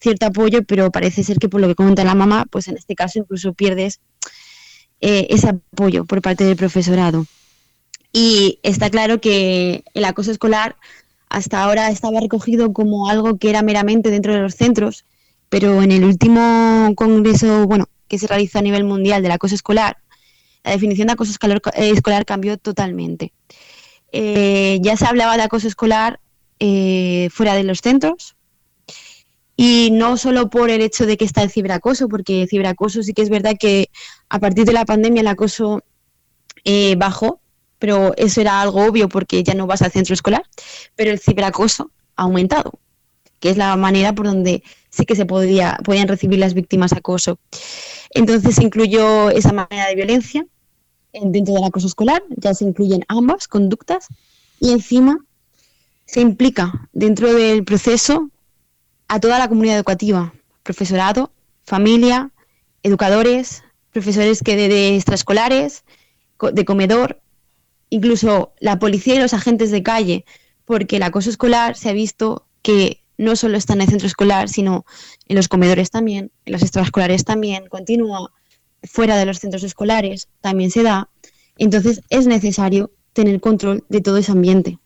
[0.00, 2.96] cierto apoyo, pero parece ser que por lo que comenta la mamá, pues en este
[2.96, 4.00] caso incluso pierdes
[5.00, 7.26] eh, ese apoyo por parte del profesorado.
[8.12, 10.74] Y está claro que el acoso escolar
[11.28, 15.04] hasta ahora estaba recogido como algo que era meramente dentro de los centros,
[15.48, 19.96] pero en el último congreso, bueno, que se realiza a nivel mundial del acoso escolar,
[20.64, 21.32] la definición de acoso
[21.74, 23.32] eh, escolar, cambió totalmente.
[24.12, 26.18] Eh, ya se hablaba de acoso escolar
[26.58, 28.34] eh, fuera de los centros
[29.56, 33.14] y no solo por el hecho de que está el ciberacoso, porque el ciberacoso sí
[33.14, 33.90] que es verdad que
[34.28, 35.84] a partir de la pandemia el acoso
[36.96, 37.40] bajó,
[37.78, 40.42] pero eso era algo obvio porque ya no vas al centro escolar,
[40.96, 42.80] pero el ciberacoso ha aumentado,
[43.40, 47.38] que es la manera por donde sí que se podía, podían recibir las víctimas acoso.
[48.10, 50.46] Entonces se incluyó esa manera de violencia
[51.12, 54.06] dentro del acoso escolar, ya se incluyen ambas conductas
[54.60, 55.18] y encima
[56.06, 58.30] se implica dentro del proceso
[59.08, 61.32] a toda la comunidad educativa, profesorado,
[61.64, 62.30] familia,
[62.82, 65.84] educadores, profesores que de, extraescolares,
[66.52, 67.20] de comedor,
[67.90, 70.24] incluso la policía y los agentes de calle,
[70.64, 74.48] porque el acoso escolar se ha visto que no solo está en el centro escolar,
[74.48, 74.86] sino
[75.28, 78.32] en los comedores también, en los extraescolares también, continúa
[78.82, 81.10] fuera de los centros escolares, también se da.
[81.58, 84.78] Entonces es necesario tener control de todo ese ambiente,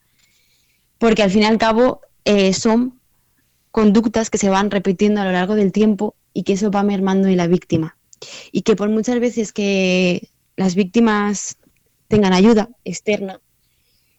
[0.98, 2.98] porque al fin y al cabo eh, son
[3.70, 7.28] conductas que se van repitiendo a lo largo del tiempo y que eso va mermando
[7.28, 7.96] en la víctima.
[8.50, 11.56] Y que por muchas veces que las víctimas
[12.08, 13.40] tengan ayuda externa,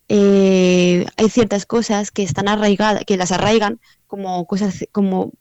[0.08, 3.80] eh, hay ciertas cosas que están arraigadas, que las arraigan
[4.16, 5.34] como cosas, como,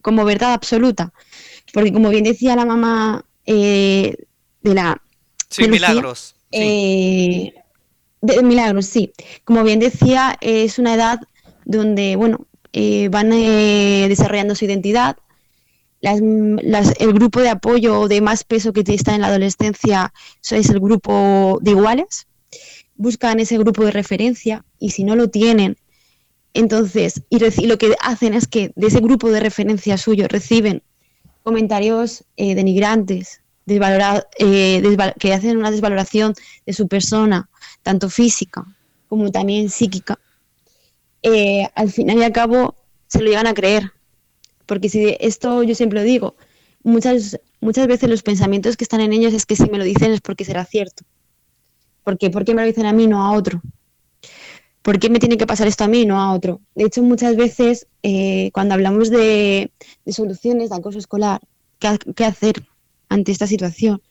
[0.00, 1.12] como verdad absoluta.
[1.74, 4.16] Porque como bien decía la mamá eh,
[4.62, 5.02] de la...
[5.50, 6.34] Sí, Milagros.
[6.50, 7.52] Eh,
[8.22, 9.12] de Milagros, sí.
[9.44, 11.20] Como bien decía, es una edad
[11.66, 12.46] donde, bueno,
[13.10, 15.18] van desarrollando su identidad.
[16.00, 20.14] el grupo de apoyo de más peso que está en la adolescencia
[20.50, 22.26] es el grupo de iguales
[23.02, 25.76] buscan ese grupo de referencia y si no lo tienen,
[26.54, 30.82] entonces, y, lo que hacen es que de ese grupo de referencia suyo reciben
[31.42, 36.34] comentarios eh, denigrantes, eh, que hacen una desvaloración
[36.66, 37.48] de su persona,
[37.82, 38.64] tanto física
[39.08, 40.18] como también psíquica,
[41.22, 42.74] eh, al final y al cabo
[43.08, 43.92] se lo llegan a creer.
[44.66, 46.34] Porque si esto yo siempre lo digo,
[46.82, 50.12] muchas, muchas veces los pensamientos que están en ellos es que si me lo dicen
[50.12, 51.04] es porque será cierto.
[52.04, 52.30] ¿Por qué?
[52.30, 53.60] ¿Por qué me lo dicen a mí, no a otro?
[54.82, 56.60] ¿Por qué me tiene que pasar esto a mí, no a otro?
[56.74, 59.72] De hecho, muchas veces eh, cuando hablamos de,
[60.06, 61.40] soluciones de acoso escolar,
[61.78, 62.66] ¿qué, hacer
[63.08, 64.02] ante esta situación?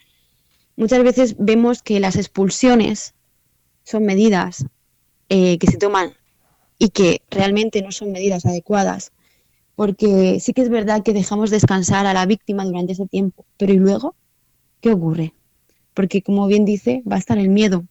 [0.78, 3.14] Muchas veces vemos que las expulsiones
[3.84, 4.66] son medidas
[5.30, 6.14] eh, que se toman
[6.78, 9.12] y que realmente no son medidas adecuadas,
[9.76, 13.74] porque sí que es verdad que dejamos descansar a la víctima durante ese tiempo, pero
[13.74, 14.16] ¿y luego?
[14.80, 15.34] ¿Qué ocurre?
[15.94, 17.86] porque como bien dice, va a estar el miedo,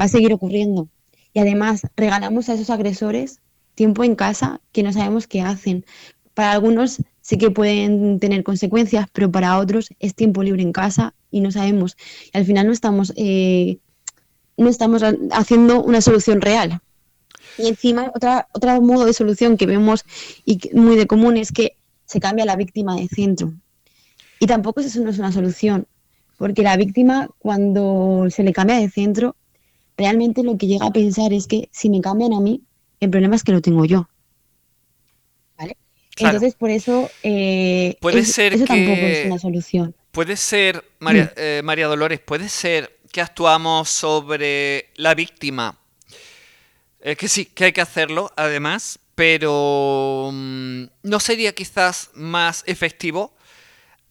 [0.00, 0.88] va a seguir ocurriendo.
[1.32, 3.40] Y además regalamos a esos agresores
[3.74, 5.84] tiempo en casa que no sabemos qué hacen.
[6.34, 11.14] Para algunos sí que pueden tener consecuencias, pero para otros es tiempo libre en casa
[11.30, 11.96] y no sabemos.
[12.32, 13.78] Y al final no estamos, eh,
[14.56, 15.02] no estamos
[15.32, 16.80] haciendo una solución real.
[17.58, 20.04] Y encima, otra, otro modo de solución que vemos
[20.44, 23.52] y muy de común es que se cambia la víctima de centro.
[24.38, 25.86] Y tampoco eso no es una solución,
[26.36, 29.36] porque la víctima cuando se le cambia de centro,
[29.96, 32.62] realmente lo que llega a pensar es que si me cambian a mí,
[33.00, 34.08] el problema es que lo tengo yo.
[35.58, 35.76] ¿Vale?
[36.16, 38.68] Entonces, por eso, eh, puede ser eso que...
[38.68, 39.94] tampoco es una solución.
[40.12, 45.78] Puede ser, María, eh, María Dolores, puede ser que actuamos sobre la víctima.
[47.00, 53.34] Eh, que sí, que hay que hacerlo, además, pero mm, ¿no sería quizás más efectivo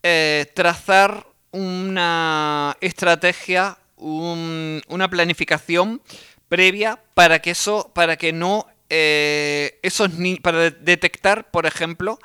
[0.03, 6.01] eh, trazar una estrategia, una planificación
[6.47, 12.19] previa para que eso, para que no eh, esos para detectar, por ejemplo,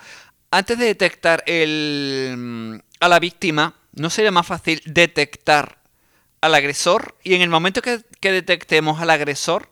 [0.50, 5.78] antes de detectar el, a la víctima, ¿no sería más fácil detectar
[6.40, 7.16] al agresor?
[7.22, 9.70] Y en el momento que, que detectemos al agresor,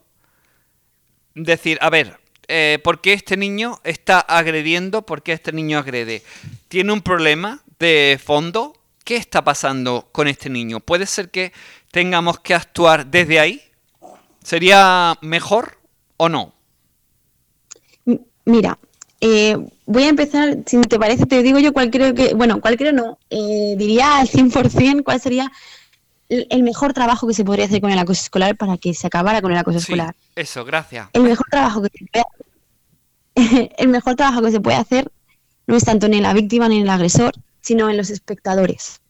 [1.34, 5.02] decir, a ver, eh, ¿por qué este niño está agrediendo?
[5.02, 6.22] ¿Por qué este niño agrede?
[6.68, 8.74] ¿Tiene un problema de fondo?
[9.04, 10.80] ¿Qué está pasando con este niño?
[10.80, 11.52] ¿Puede ser que
[11.90, 13.62] tengamos que actuar desde ahí?
[14.42, 15.78] ¿Sería mejor
[16.16, 16.54] o no?
[18.44, 18.78] Mira,
[19.20, 22.76] eh, voy a empezar, si te parece, te digo yo cuál creo que, bueno, cuál
[22.76, 25.50] creo no, eh, diría al 100% cuál sería
[26.28, 29.40] el mejor trabajo que se podría hacer con el acoso escolar para que se acabara
[29.40, 30.14] con el acoso escolar.
[30.36, 31.08] Eso, gracias.
[31.14, 35.10] El mejor trabajo que se puede, el mejor trabajo que se puede hacer
[35.66, 39.00] no es tanto ni en la víctima ni en el agresor, sino en los espectadores.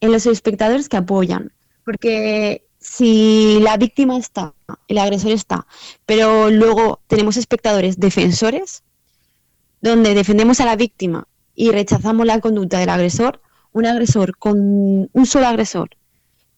[0.00, 1.52] En los espectadores que apoyan.
[1.88, 4.52] Porque si la víctima está,
[4.88, 5.66] el agresor está,
[6.04, 8.82] pero luego tenemos espectadores defensores,
[9.80, 13.40] donde defendemos a la víctima y rechazamos la conducta del agresor,
[13.72, 15.88] un agresor con un solo agresor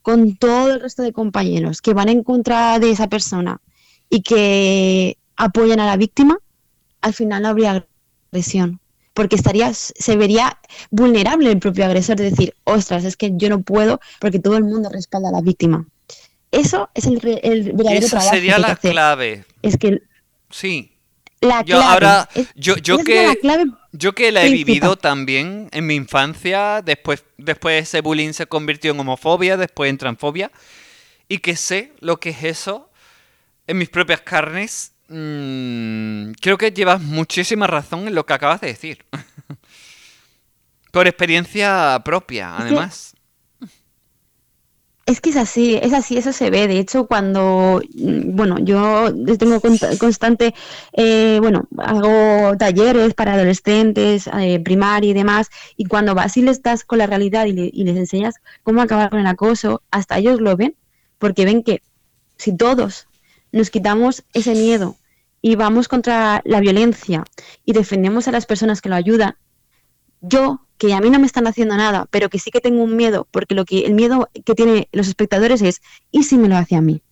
[0.03, 3.61] con todo el resto de compañeros que van en contra de esa persona
[4.09, 6.39] y que apoyan a la víctima,
[7.03, 7.87] al final no habría
[8.33, 8.81] agresión.
[9.15, 10.59] Porque estaría, se vería
[10.91, 14.65] vulnerable el propio agresor de decir, ostras, es que yo no puedo porque todo el
[14.65, 15.87] mundo respalda a la víctima.
[16.53, 19.45] Eso es el, el verdadero Esa sería la clave.
[19.63, 20.03] Es que
[20.49, 20.93] sí.
[21.41, 25.69] La yo clave, ahora, yo, yo que la clave yo que la he vivido también
[25.73, 30.53] en mi infancia, después, después ese bullying se convirtió en homofobia, después en transfobia,
[31.29, 32.91] y que sé lo que es eso
[33.67, 38.69] en mis propias carnes, mmm, creo que llevas muchísima razón en lo que acabas de
[38.69, 39.05] decir.
[40.93, 43.15] Por experiencia propia, además.
[45.07, 46.69] Es que es así, es así, eso se ve.
[46.69, 49.61] De hecho, cuando, mm, bueno, yo tengo
[49.99, 50.55] constante,
[50.93, 56.63] eh, bueno, hago talleres para adolescentes, eh, primaria y demás, y cuando vas y les
[56.63, 60.41] das con la realidad y, y, les enseñas cómo acabar con el acoso, hasta ellos
[60.41, 60.77] lo ven,
[61.19, 61.83] porque ven que
[62.37, 63.09] si todos
[63.53, 64.97] nos quitamos ese miedo
[65.43, 67.25] y vamos contra la violencia
[67.65, 69.37] y defendemos a las personas que lo ayudan,
[70.21, 72.97] yo que a mí no me están haciendo nada, pero que sí que tengo un
[72.97, 76.57] miedo, porque lo que el miedo que tienen los espectadores es, ¿y si me lo
[76.57, 77.03] hace a mí?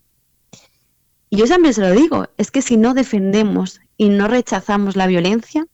[1.30, 5.06] Y yo también se lo digo, es que si no defendemos y no rechazamos la
[5.06, 5.66] violencia,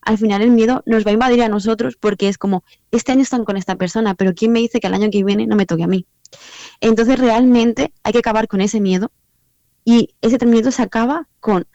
[0.00, 3.22] al final el miedo nos va a invadir a nosotros porque es como, este año
[3.22, 5.66] están con esta persona, pero ¿quién me dice que el año que viene no me
[5.66, 6.06] toque a mí?
[6.80, 9.10] Entonces realmente hay que acabar con ese miedo
[9.84, 11.66] y ese miedo se acaba con,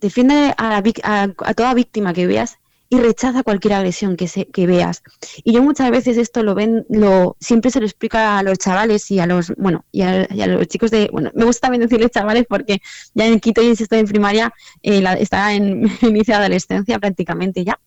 [0.00, 2.58] defiende a, a toda víctima que veas
[2.90, 5.02] y rechaza cualquier agresión que, veas.
[5.44, 9.10] Y yo muchas veces esto lo ven, lo siempre se lo explica a los chavales
[9.10, 12.46] y a los, bueno, y a, los chicos de, bueno, me gusta también decirles chavales
[12.48, 12.80] porque
[13.14, 17.78] ya en Quito y en en primaria eh, está en inicio de adolescencia prácticamente ya.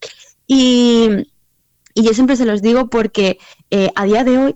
[0.45, 1.09] Y,
[1.95, 3.39] y, yo siempre se los digo porque
[3.71, 4.55] eh, a día de hoy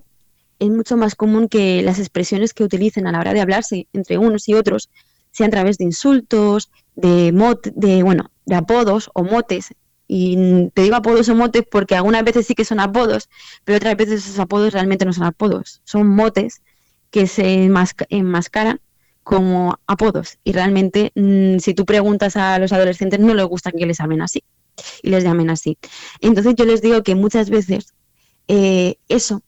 [0.59, 4.17] es mucho más común que las expresiones que utilicen a la hora de hablarse entre
[4.17, 4.89] unos y otros
[5.35, 9.75] sean a través de insultos, de, mot, de, bueno, de apodos o motes
[10.07, 13.29] y te digo apodos o motes porque algunas veces sí que son apodos,
[13.65, 16.61] pero otras veces esos apodos realmente no son apodos, son motes
[17.11, 17.69] que se
[18.09, 18.79] enmascaran
[19.23, 20.37] como apodos.
[20.45, 24.21] Y realmente, mm, si tú preguntas a los adolescentes, no les gusta que les llamen
[24.21, 24.43] así
[25.03, 25.77] y les llamen así.
[26.21, 27.93] Entonces yo les digo que muchas veces
[28.47, 29.41] eh, eso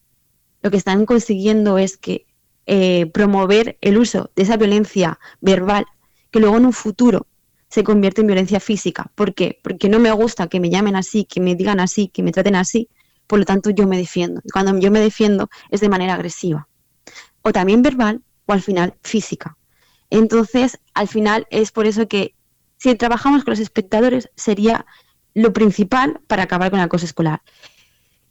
[0.61, 2.25] lo que están consiguiendo es que
[2.67, 5.85] eh, promover el uso de esa violencia verbal
[6.31, 7.25] que luego en un futuro
[7.69, 9.11] se convierte en violencia física.
[9.15, 9.59] ¿Por qué?
[9.63, 12.55] Porque no me gusta que me llamen así, que me digan así, que me traten
[12.55, 12.89] así,
[13.25, 14.41] por lo tanto yo me defiendo.
[14.43, 16.67] Y cuando yo me defiendo es de manera agresiva.
[17.41, 19.57] O también verbal o al final física.
[20.09, 22.35] Entonces, al final es por eso que
[22.77, 24.85] si trabajamos con los espectadores sería
[25.33, 27.41] lo principal para acabar con el acoso escolar.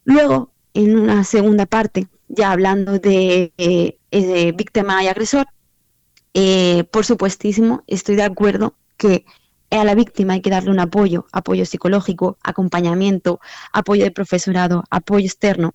[0.05, 5.47] Luego, en una segunda parte, ya hablando de, eh, víctima y agresor,
[6.35, 9.25] eh, por supuestísimo, estoy de acuerdo que
[9.71, 13.41] a la víctima hay que darle un apoyo, apoyo psicológico, acompañamiento,
[13.73, 15.75] apoyo de profesorado, apoyo externo,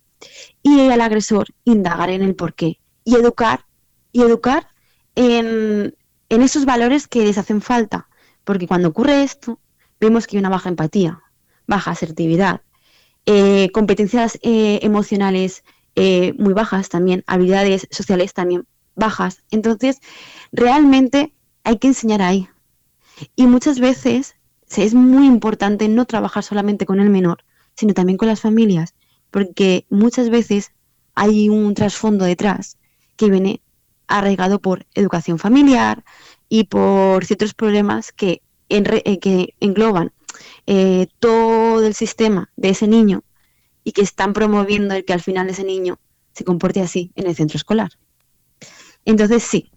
[0.61, 3.65] Y al agresor indagar en el porqué y educar,
[4.11, 4.67] y educar
[5.15, 5.95] en,
[6.29, 8.07] en esos valores que les hacen falta.
[8.43, 9.59] Porque cuando ocurre esto,
[9.99, 11.23] vemos que hay una baja empatía,
[11.65, 12.61] baja asertividad,
[13.25, 15.63] eh, competencias eh, emocionales
[15.95, 18.65] eh, muy bajas también, habilidades sociales también
[18.95, 19.43] bajas.
[19.51, 19.99] Entonces,
[20.51, 22.49] realmente hay que enseñar ahí.
[23.35, 24.35] Y muchas veces
[24.75, 27.43] es muy importante no trabajar solamente con el menor,
[27.75, 28.95] sino también con las familias,
[29.29, 30.71] porque muchas veces
[31.13, 32.77] hay un trasfondo detrás
[33.17, 33.61] que viene
[34.07, 36.03] arraigado por educación familiar
[36.49, 40.11] y por ciertos problemas que, que engloban
[40.67, 43.23] eh, todo el sistema de ese niño
[43.83, 45.99] y que están promoviendo el que al final ese niño
[46.33, 47.91] se comporte así en el centro escolar.
[49.05, 49.71] Entonces sí,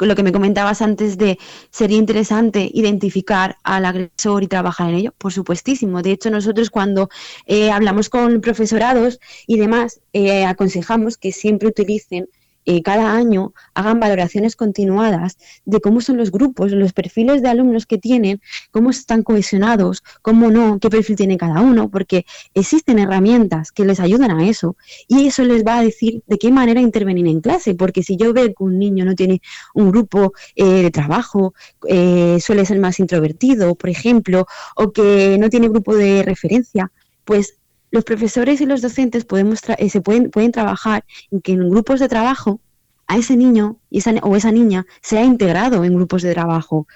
[0.00, 1.38] lo que me comentabas antes de
[1.70, 6.02] sería interesante identificar al agresor y trabajar en ello, por supuestísimo.
[6.02, 7.08] De hecho, nosotros cuando
[7.46, 12.28] eh, hablamos con profesorados y demás, eh, aconsejamos que siempre utilicen
[12.66, 17.86] eh, cada año hagan valoraciones continuadas de cómo son los grupos, los perfiles de alumnos
[17.86, 18.40] que tienen,
[18.72, 24.00] cómo están cohesionados, cómo no, qué perfil tiene cada uno, porque existen herramientas que les
[24.00, 24.76] ayudan a eso.
[25.08, 28.32] Y eso les va a decir de qué manera intervenir en clase, porque si yo
[28.32, 29.40] veo que un niño no tiene
[29.74, 31.54] un grupo eh, de trabajo,
[31.88, 36.90] eh, suele ser más introvertido, por ejemplo, o que no tiene grupo de referencia,
[37.24, 37.58] pues
[37.90, 42.00] los profesores y los docentes podemos eh, se pueden, pueden trabajar en que en grupos
[42.00, 42.60] de trabajo
[43.06, 46.86] a ese niño y esa, o esa niña sea integrado en grupos de trabajo.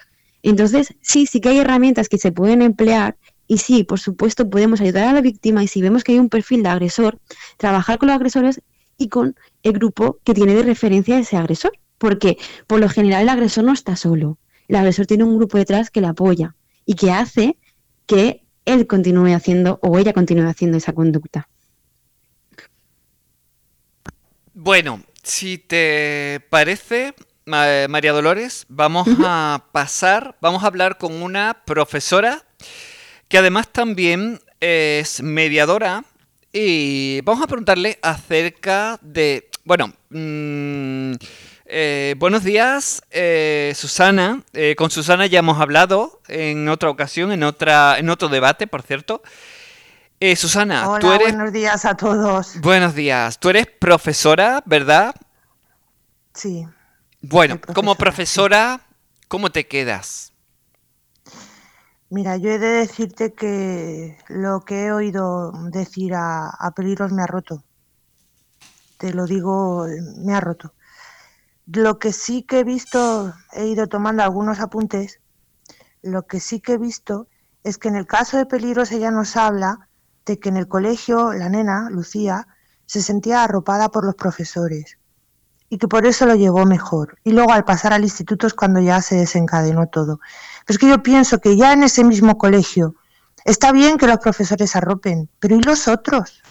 [0.42, 3.16] Entonces, sí, sí que hay herramientas que se pueden emplear
[3.46, 6.28] y sí, por supuesto, podemos ayudar a la víctima y si vemos que hay un
[6.28, 7.18] perfil de agresor,
[7.56, 8.60] trabajar con los agresores
[8.96, 11.72] y con el grupo que tiene de referencia ese agresor.
[11.98, 14.38] Porque por lo general el agresor no está solo.
[14.68, 16.54] El agresor tiene un grupo detrás que le apoya
[16.86, 17.58] y que hace
[18.06, 21.48] que él continúe haciendo o ella continúe haciendo esa conducta.
[24.54, 27.14] Bueno, si te parece,
[27.46, 32.44] María Dolores, vamos a pasar, vamos a hablar con una profesora
[33.28, 36.04] que además también es mediadora
[36.52, 41.12] y vamos a preguntarle acerca de, bueno, mmm,
[41.70, 44.42] eh, buenos días, eh, Susana.
[44.52, 48.82] Eh, con Susana ya hemos hablado en otra ocasión, en otra, en otro debate, por
[48.82, 49.22] cierto.
[50.36, 51.32] Susana, tú eres.
[51.32, 52.60] Buenos días a todos.
[52.60, 53.38] Buenos días.
[53.38, 55.14] Tú eres profesora, ¿verdad?
[56.34, 56.66] Sí.
[57.22, 58.82] Bueno, como profesora,
[59.28, 60.32] ¿cómo te quedas?
[62.10, 67.22] Mira, yo he de decirte que lo que he oído decir a, a peligros me
[67.22, 67.64] ha roto.
[68.98, 69.86] Te lo digo,
[70.18, 70.74] me ha roto.
[71.72, 75.20] Lo que sí que he visto, he ido tomando algunos apuntes,
[76.02, 77.28] lo que sí que he visto
[77.62, 79.88] es que en el caso de peligros ella nos habla
[80.26, 82.48] de que en el colegio la nena, Lucía,
[82.86, 84.98] se sentía arropada por los profesores
[85.68, 87.18] y que por eso lo llevó mejor.
[87.22, 90.18] Y luego al pasar al instituto es cuando ya se desencadenó todo.
[90.66, 92.96] Pero es que yo pienso que ya en ese mismo colegio
[93.44, 96.42] está bien que los profesores arropen, pero ¿y los otros?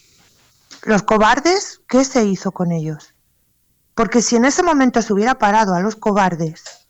[0.83, 1.81] ¿Los cobardes?
[1.89, 3.15] ¿Qué se hizo con ellos?
[3.99, 6.87] Porque si en ese momento se hubiera parado a los cobardes,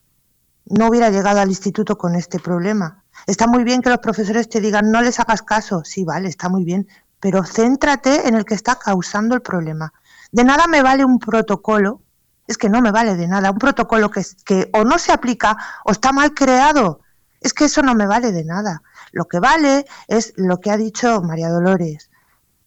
[0.65, 3.03] no hubiera llegado al instituto con este problema.
[3.25, 6.49] Está muy bien que los profesores te digan no les hagas caso, sí, vale, está
[6.49, 6.87] muy bien,
[7.19, 9.91] pero céntrate en el que está causando el problema.
[10.31, 12.03] De nada me vale un protocolo,
[12.45, 15.57] es que no me vale de nada, un protocolo que, que o no se aplica
[15.85, 17.01] o está mal creado,
[17.41, 18.83] es que eso no me vale de nada.
[19.13, 22.11] Lo que vale es lo que ha dicho María Dolores,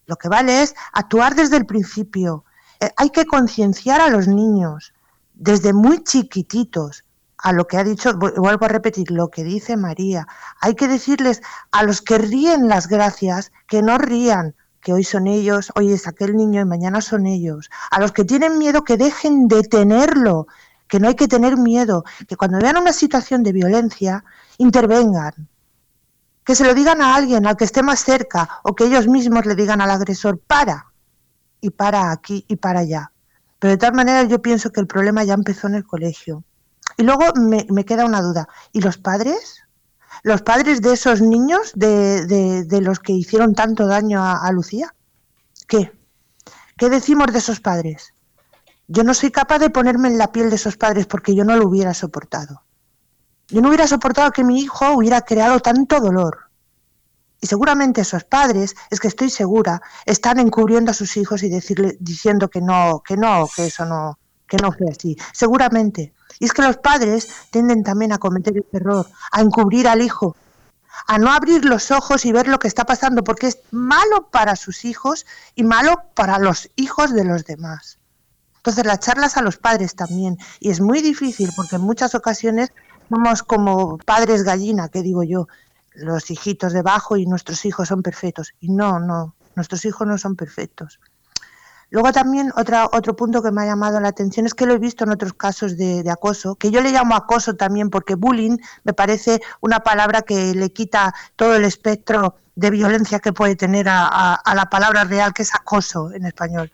[0.06, 2.44] lo que vale es actuar desde el principio,
[2.96, 4.92] hay que concienciar a los niños
[5.34, 7.04] desde muy chiquititos
[7.38, 10.28] a lo que ha dicho, vuelvo a repetir lo que dice María,
[10.60, 15.26] hay que decirles a los que ríen las gracias que no rían, que hoy son
[15.26, 18.96] ellos, hoy es aquel niño y mañana son ellos, a los que tienen miedo que
[18.96, 20.46] dejen de tenerlo,
[20.86, 24.24] que no hay que tener miedo, que cuando vean una situación de violencia
[24.58, 25.48] intervengan,
[26.44, 29.46] que se lo digan a alguien, al que esté más cerca, o que ellos mismos
[29.46, 30.91] le digan al agresor, para,
[31.62, 33.12] y para aquí y para allá.
[33.58, 36.44] Pero de tal manera yo pienso que el problema ya empezó en el colegio.
[36.98, 38.48] Y luego me, queda una duda.
[38.72, 39.62] ¿Y los padres?
[40.24, 42.26] ¿Los padres de esos niños, de,
[42.66, 44.94] de, los que hicieron tanto daño a, a Lucía?
[45.66, 45.92] ¿Qué?
[46.76, 48.12] ¿Qué decimos de esos padres?
[48.88, 51.56] Yo no soy capaz de ponerme en la piel de esos padres porque yo no
[51.56, 52.64] lo hubiera soportado.
[53.48, 56.50] Yo no hubiera soportado que mi hijo hubiera creado tanto dolor.
[57.42, 61.96] Y seguramente esos padres, es que estoy segura, están encubriendo a sus hijos y decirle,
[61.98, 64.16] diciendo que no, que no, que eso no,
[64.46, 65.16] que no fue así.
[65.32, 66.14] Seguramente.
[66.38, 70.36] Y es que los padres tienden también a cometer el error, a encubrir al hijo,
[71.08, 74.54] a no abrir los ojos y ver lo que está pasando, porque es malo para
[74.54, 75.26] sus hijos
[75.56, 77.98] y malo para los hijos de los demás.
[78.58, 82.70] Entonces las charlas a los padres también, y es muy difícil porque en muchas ocasiones
[83.08, 85.48] somos como padres gallina, que digo yo,
[85.94, 88.54] los hijitos debajo y nuestros hijos son perfectos.
[88.60, 91.00] Y no, no, nuestros hijos no son perfectos.
[91.92, 94.78] Luego también otra, otro punto que me ha llamado la atención es que lo he
[94.78, 98.94] visto en otros casos de, acoso, que yo le llamo acoso también porque bullying me
[98.94, 104.40] parece una palabra que le quita todo el espectro de violencia que puede tener a,
[104.54, 106.72] la palabra real, que es acoso en español.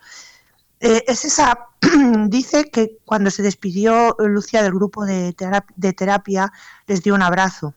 [0.79, 1.67] Eh, es esa,
[2.29, 5.35] dice que cuando se despidió Lucia del grupo de
[5.75, 6.53] de terapia,
[6.87, 7.75] les dio un abrazo.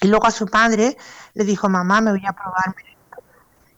[0.00, 0.96] Y luego a su madre
[1.34, 2.74] le dijo, mamá, me voy a probar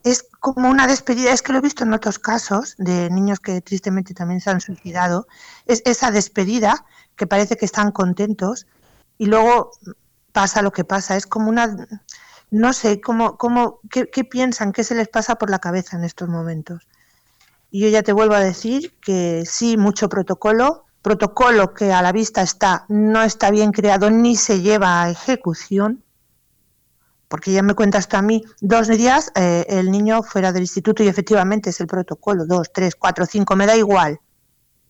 [0.04, 3.60] es como una despedida, es que lo he visto en otros casos de niños que
[3.60, 5.26] tristemente también se han suicidado,
[5.66, 6.84] es esa despedida
[7.16, 8.66] que parece que están contentos
[9.18, 9.72] y luego
[10.32, 11.88] pasa lo que pasa, es como una,
[12.50, 16.04] no sé, cómo, cómo, qué, qué piensan, qué se les pasa por la cabeza en
[16.04, 16.86] estos momentos.
[17.70, 22.12] Y yo ya te vuelvo a decir que sí, mucho protocolo, protocolo que a la
[22.12, 26.04] vista está, no está bien creado ni se lleva a ejecución,
[27.28, 31.02] porque ya me cuentas tú a mí, dos días eh, el niño fuera del instituto
[31.02, 34.18] y efectivamente es el protocolo, dos, tres, cuatro, cinco, me da igual.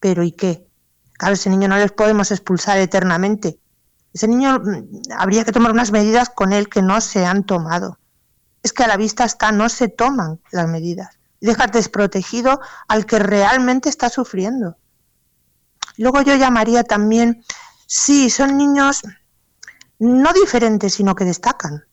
[0.00, 0.64] Pero ¿y qué?
[1.14, 3.58] Claro, ese niño no les podemos expulsar eternamente.
[4.14, 7.98] Ese niño mm, habría que tomar unas medidas con él que no se han tomado.
[8.62, 11.18] Es que a la vista está, no se toman las medidas.
[11.40, 14.76] Dejas desprotegido al que realmente está sufriendo.
[15.96, 17.44] Luego yo llamaría también,
[17.86, 19.02] sí, son niños
[19.98, 21.87] no diferentes, sino que destacan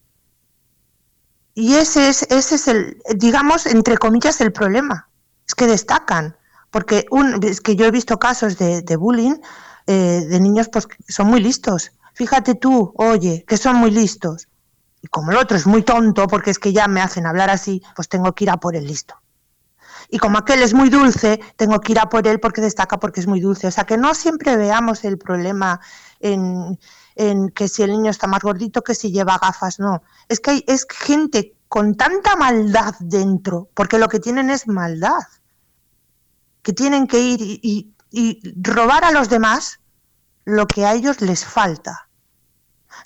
[1.55, 5.07] y ese es, ese es el, digamos, entre comillas, el problema.
[5.47, 6.35] Es que destacan.
[6.69, 9.37] Porque un, es que yo he visto casos de, bullying
[9.87, 11.93] eh, de niños pues, son muy listos.
[12.13, 14.49] Fíjate tú, oye, que son muy listos.
[15.01, 17.81] Y como el otro es muy tonto, porque es que ya me hacen hablar así,
[17.95, 19.15] pues tengo que ir a por el listo.
[20.09, 23.21] Y como aquel es muy dulce, tengo que ir a por él porque destaca porque
[23.21, 23.67] es muy dulce.
[23.67, 25.79] O sea, que no siempre veamos el problema
[26.19, 26.77] en,
[27.15, 30.03] en que si el niño está más gordito, que si lleva gafas, no.
[30.27, 35.23] Es que hay, es gente con tanta maldad dentro, porque lo que tienen es maldad,
[36.61, 37.91] que tienen que ir y,
[38.61, 39.79] robar a los demás
[40.45, 42.07] lo que a ellos les falta.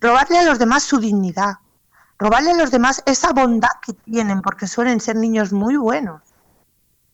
[0.01, 1.55] Robarle a los demás su dignidad,
[2.19, 6.21] robarle a los demás esa bondad que tienen, porque suelen ser niños muy buenos.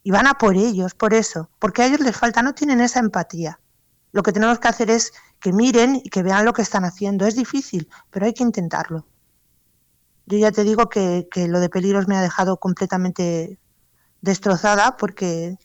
[0.04, 3.00] Y van a por ellos, por eso, porque a ellos les falta, no tienen esa
[3.00, 3.60] empatía.
[4.16, 5.12] Lo que tenemos que hacer es
[5.42, 7.26] que miren y que vean lo que están haciendo.
[7.28, 9.06] Es difícil, pero hay que intentarlo.
[10.26, 13.60] Yo ya te digo que, lo de peligros me ha dejado completamente
[14.22, 15.58] destrozada porque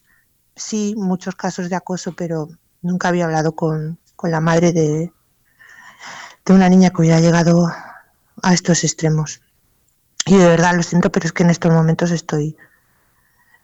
[0.53, 2.49] sí, muchos casos de acoso, pero
[2.81, 5.13] nunca había hablado con, la madre de,
[6.45, 7.71] de una niña que hubiera llegado
[8.43, 9.41] a estos extremos.
[10.25, 12.57] Y de verdad lo siento, pero es que en estos momentos estoy,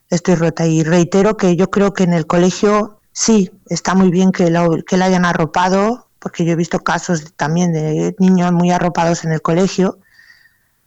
[0.10, 0.66] estoy rota.
[0.66, 4.46] Y reitero que yo creo que en el colegio sí, está muy bien que
[4.86, 9.32] que la hayan arropado, porque yo he visto casos también de niños muy arropados en
[9.32, 9.98] el colegio,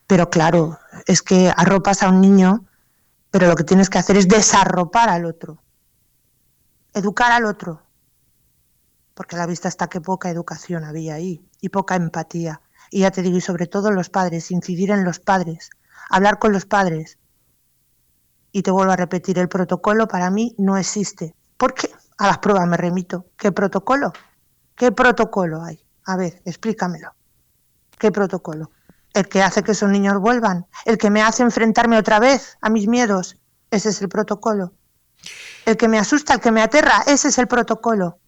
[0.07, 2.65] pero claro, es que arropas a un niño,
[3.33, 5.61] pero lo que tienes que hacer es desarropar al otro,
[6.95, 7.83] educar al otro,
[9.15, 12.61] porque a la vista está que poca educación había ahí y poca empatía.
[12.93, 15.71] Y ya te digo, y sobre todo los padres, incidir en los padres,
[16.09, 17.19] hablar con los padres.
[18.53, 21.35] Y te vuelvo a repetir, el protocolo para mí no existe.
[21.57, 21.91] ¿Por qué?
[22.21, 23.31] A las pruebas me remito.
[23.35, 24.13] ¿Qué protocolo?
[24.77, 25.83] ¿Qué protocolo hay?
[26.05, 27.15] A ver, explícamelo.
[27.99, 28.73] ¿Qué protocolo?
[29.15, 32.69] El que hace que esos niños vuelvan, el que me hace enfrentarme otra vez a
[32.69, 33.39] mis miedos,
[33.71, 34.75] ese es el protocolo.
[35.65, 38.19] El que me asusta, el que me aterra, ese es el protocolo.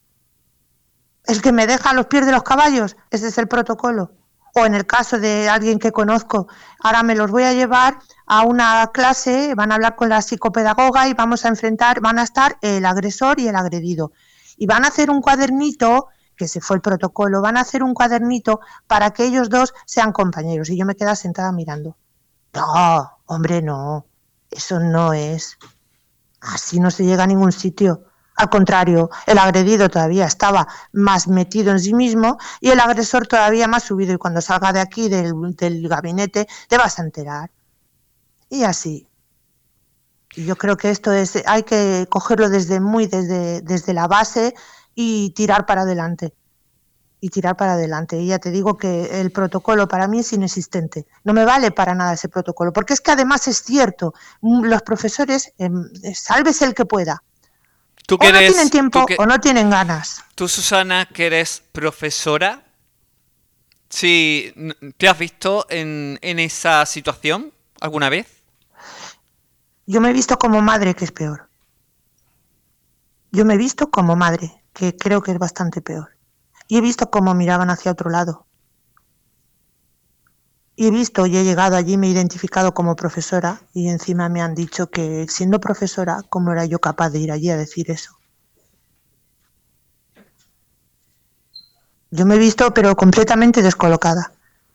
[1.24, 4.12] El que me deja a los pies de los caballos, ese es el protocolo.
[4.54, 6.46] O en el caso de alguien que conozco,
[6.80, 11.08] ahora me los voy a llevar a una clase, van a hablar con la psicopedagoga
[11.08, 14.12] y vamos a enfrentar, van a estar el agresor y el agredido.
[14.56, 17.94] Y van a hacer un cuadernito que se fue el protocolo, van a hacer un
[17.94, 20.68] cuadernito para que ellos dos sean compañeros.
[20.70, 21.96] Y yo me quedé sentada mirando.
[22.52, 24.06] No, hombre, no.
[24.50, 25.58] Eso no es.
[26.40, 28.04] Así no se llega a ningún sitio.
[28.36, 33.68] Al contrario, el agredido todavía estaba más metido en sí mismo y el agresor todavía
[33.68, 34.14] más subido.
[34.14, 37.50] Y cuando salga de aquí, del, gabinete, te vas a enterar.
[38.48, 39.06] Y así.
[40.34, 44.54] Yo creo que esto es, hay que cogerlo desde muy, desde, desde la base
[44.94, 46.32] y tirar para adelante.
[47.20, 48.18] Y tirar para adelante.
[48.18, 51.06] Y ya te digo que el protocolo para mí es inexistente.
[51.22, 52.72] No me vale para nada ese protocolo.
[52.72, 55.70] Porque es que además es cierto, los profesores, eh,
[56.14, 57.22] sálvese el que pueda.
[58.06, 60.24] ¿Tú o no tienen tiempo o no tienen ganas.
[60.34, 62.62] Tú, Susana, que eres profesora,
[63.92, 64.54] Sí,
[64.96, 68.26] ¿te has visto en, en esa situación alguna vez?
[69.86, 71.50] Yo me he visto como madre, que es peor.
[73.32, 76.16] Yo me he visto como madre, que creo que es bastante peor.
[76.68, 78.46] Y he visto cómo miraban hacia otro lado.
[80.84, 84.52] He visto y he llegado allí, me he identificado como profesora y encima me han
[84.52, 88.18] dicho que siendo profesora, ¿cómo era yo capaz de ir allí a decir eso?
[92.10, 94.32] Yo me he visto pero completamente descolocada,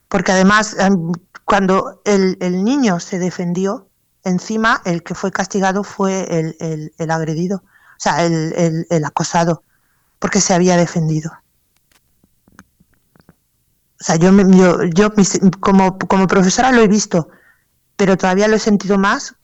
[0.08, 1.12] porque además em,
[1.44, 3.90] cuando el, niño se defendió,
[4.24, 9.62] encima el que fue castigado fue el, agredido, o sea, el, acosado,
[10.20, 11.32] porque se había defendido.
[14.00, 15.10] O sea, yo, yo, yo
[15.60, 17.30] como, como profesora lo he visto,
[17.96, 19.36] pero todavía lo he sentido más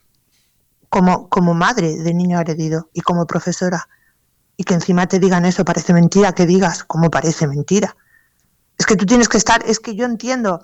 [0.88, 3.88] como, como madre de niño agredido y como profesora.
[4.56, 7.96] Y que encima te digan eso, parece mentira que digas, como parece mentira.
[8.78, 10.62] Es que tú tienes que estar, es que yo entiendo,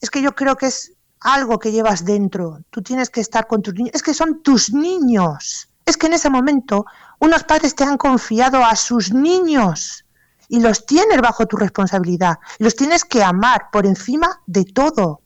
[0.00, 3.62] es que yo creo que es algo que llevas dentro, tú tienes que estar con
[3.62, 6.84] tus niños, es que son tus niños, es que en ese momento
[7.18, 10.03] unos padres te han confiado a sus niños
[10.48, 15.20] y los tienes bajo tu responsabilidad, los tienes que amar por encima de todo.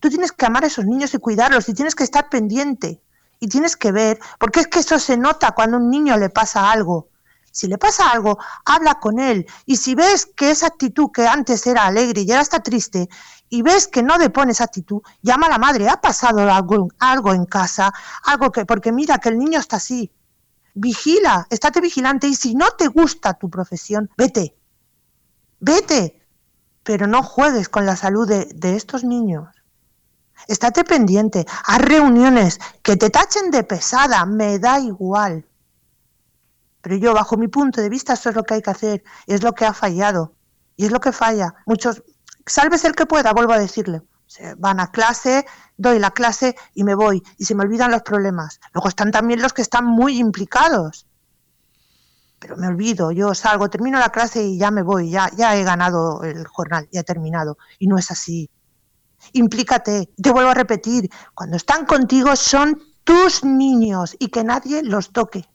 [0.00, 3.02] Tú tienes que amar a esos niños y cuidarlos y tienes que estar pendiente
[3.38, 6.30] y tienes que ver, porque es que eso se nota cuando a un niño le
[6.30, 7.08] pasa algo.
[7.52, 9.46] Si le pasa algo, habla con él.
[9.66, 13.08] Y si ves que esa actitud que antes era alegre y ahora está triste,
[13.48, 15.88] y ves que no depone esa actitud, llama a la madre.
[15.88, 17.92] Ha pasado algo, algo en casa,
[18.24, 20.12] algo que, porque mira que el niño está así.
[20.74, 22.26] Vigila, estate vigilante.
[22.26, 24.56] Y si no te gusta tu profesión, vete.
[25.60, 26.26] Vete.
[26.82, 29.48] Pero no juegues con la salud de, estos niños.
[30.48, 35.46] Estate pendiente, haz reuniones, que te tachen de pesada, me da igual.
[36.80, 39.42] Pero yo, bajo mi punto de vista, eso es lo que hay que hacer, es
[39.42, 40.34] lo que ha fallado.
[40.76, 41.54] Y es lo que falla.
[41.66, 42.02] Muchos,
[42.46, 44.02] salves el que pueda, vuelvo a decirle.
[44.58, 45.44] Van a clase,
[45.76, 47.22] doy la clase y me voy.
[47.38, 48.60] Y se me olvidan los problemas.
[48.72, 51.06] Luego están también los que están muy implicados.
[52.38, 55.64] Pero me olvido, yo salgo, termino la clase y ya me voy, ya, ya he
[55.64, 57.58] ganado el jornal, ya he terminado.
[57.78, 58.48] Y no es así.
[59.32, 60.10] Implícate.
[60.20, 65.50] Te vuelvo a repetir, cuando están contigo son tus niños y que nadie los toque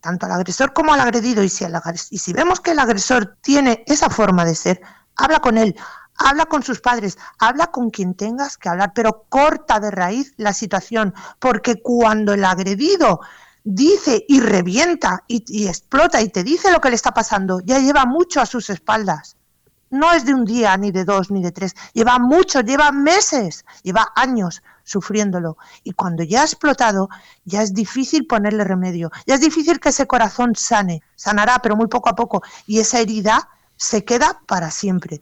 [0.00, 1.42] tanto al agresor como al agredido.
[1.42, 1.64] Y si,
[2.10, 4.80] y si vemos que el agresor tiene esa forma de ser,
[5.16, 5.76] habla con él,
[6.18, 10.52] habla con sus padres, habla con quien tengas que hablar, pero corta de raíz la
[10.52, 13.20] situación, porque cuando el agredido
[13.64, 18.04] dice y revienta y, explota y te dice lo que le está pasando, ya lleva
[18.04, 19.36] mucho a sus espaldas.
[19.90, 23.64] No es de un día, ni de dos, ni de tres, lleva mucho, lleva meses,
[23.82, 25.56] lleva años sufriéndolo.
[25.82, 27.08] Y cuando ya ha explotado,
[27.44, 31.86] ya es difícil ponerle remedio, ya es difícil que ese corazón sane, sanará, pero muy
[31.86, 35.20] poco a poco, y esa herida se queda para siempre.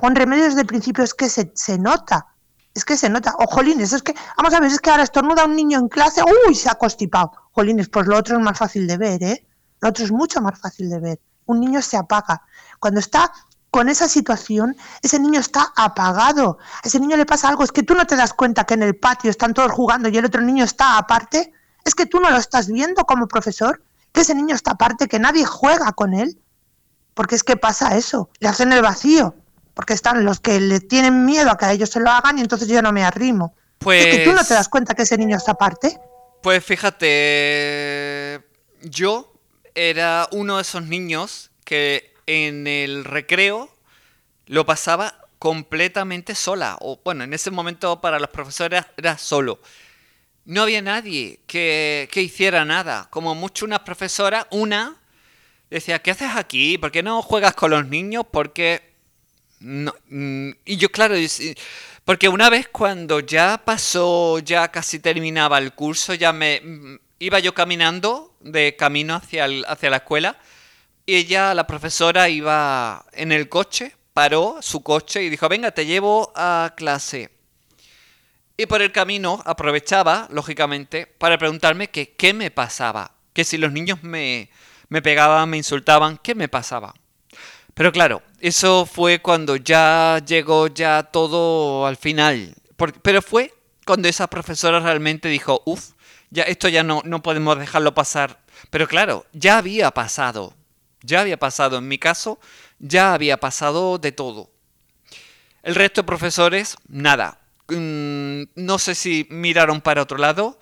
[0.00, 2.26] Pon remedio desde el principio, es que se, se nota,
[2.74, 3.34] es que se nota.
[3.38, 6.22] O jolines, es que, vamos a ver, es que ahora estornuda un niño en clase,
[6.22, 7.32] uy, se ha constipado.
[7.52, 9.46] Jolines, pues lo otro es más fácil de ver, ¿eh?
[9.80, 11.20] Lo otro es mucho más fácil de ver.
[11.44, 12.40] Un niño se apaga.
[12.78, 13.30] Cuando está
[13.70, 16.56] con esa situación, ese niño está apagado.
[16.82, 17.62] A ese niño le pasa algo.
[17.62, 20.16] Es que tú no te das cuenta que en el patio están todos jugando y
[20.16, 21.52] el otro niño está aparte.
[21.84, 23.82] Es que tú no lo estás viendo como profesor,
[24.12, 26.40] que ese niño está aparte, que nadie juega con él.
[27.12, 29.34] Porque es que pasa eso, le hacen el vacío.
[29.80, 32.42] Porque están los que le tienen miedo a que a ellos se lo hagan y
[32.42, 33.54] entonces yo no me arrimo.
[33.78, 34.04] Pues...
[34.04, 35.98] Es que tú no te das cuenta que ese niño está aparte.
[36.42, 38.44] Pues fíjate,
[38.82, 39.32] yo
[39.74, 43.70] era uno de esos niños que en el recreo
[44.44, 46.76] lo pasaba completamente sola.
[46.82, 49.62] O bueno, en ese momento para los profesores era solo.
[50.44, 53.08] No había nadie que, hiciera nada.
[53.08, 54.98] Como mucho una profesora, una,
[55.70, 56.76] decía, ¿qué haces aquí?
[56.76, 58.26] ¿Por qué no juegas con los niños?
[58.30, 58.89] Porque...
[59.60, 61.14] No, mm, y yo, claro,
[62.04, 67.38] porque una vez cuando ya pasó, ya casi terminaba el curso, ya me mm, iba
[67.38, 70.38] yo caminando de camino hacia, hacia la escuela
[71.06, 75.84] y ella, la profesora, iba en el coche, paró su coche y dijo, venga, te
[75.84, 77.30] llevo a clase.
[78.56, 83.12] Y por el camino aprovechaba, lógicamente, para preguntarme que qué me pasaba.
[83.32, 84.50] Que si los niños me,
[84.88, 86.94] me pegaban, me insultaban, ¿qué me pasaba?
[87.80, 92.54] Pero claro, eso fue cuando ya llegó ya todo al final.
[93.00, 93.54] pero fue
[93.86, 95.92] cuando esa profesora realmente dijo, uff,
[96.28, 98.38] ya esto ya no, no podemos dejarlo pasar.
[98.68, 100.52] Pero claro, ya había pasado.
[101.00, 102.38] Ya había pasado, en mi caso,
[102.80, 104.50] ya había pasado de todo.
[105.62, 107.40] El resto de profesores, nada.
[107.68, 110.58] Mm, no sé si miraron para otro lado,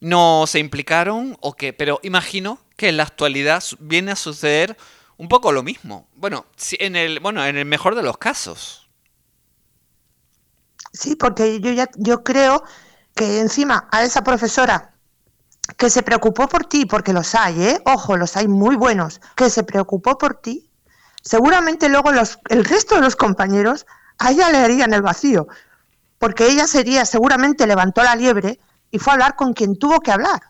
[0.00, 4.78] no se implicaron o qué, pero imagino que en la actualidad viene a suceder
[5.22, 6.08] un poco lo mismo.
[6.16, 6.46] Bueno,
[6.80, 8.88] en el, bueno, en el mejor de los casos.
[10.92, 12.64] Sí, porque yo ya yo creo
[13.14, 14.94] que encima a esa profesora
[15.76, 17.82] que se preocupó por ti, porque los hay, ¿eh?
[17.84, 20.68] Ojo, los hay muy buenos, que se preocupó por ti,
[21.22, 23.86] seguramente luego los, el resto de los compañeros
[24.18, 25.46] a ella le harían el vacío,
[26.18, 28.58] porque ella sería, seguramente levantó la liebre
[28.90, 30.40] y fue a hablar con quien tuvo que hablar.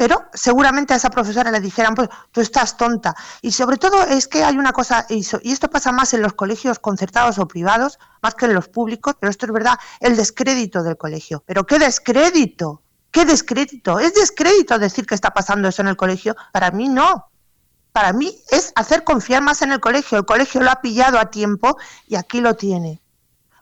[0.00, 3.14] Pero seguramente a esa profesora le dijeran, pues tú estás tonta.
[3.42, 5.20] Y sobre todo es que hay una cosa, y
[5.52, 9.30] esto pasa más en los colegios concertados o privados, más que en los públicos, pero
[9.30, 11.44] esto es verdad, el descrédito del colegio.
[11.44, 12.80] Pero qué descrédito,
[13.10, 13.98] qué descrédito.
[13.98, 16.34] ¿Es descrédito decir que está pasando eso en el colegio?
[16.50, 17.26] Para mí no.
[17.92, 20.16] Para mí es hacer confiar más en el colegio.
[20.16, 21.76] El colegio lo ha pillado a tiempo
[22.06, 23.02] y aquí lo tiene.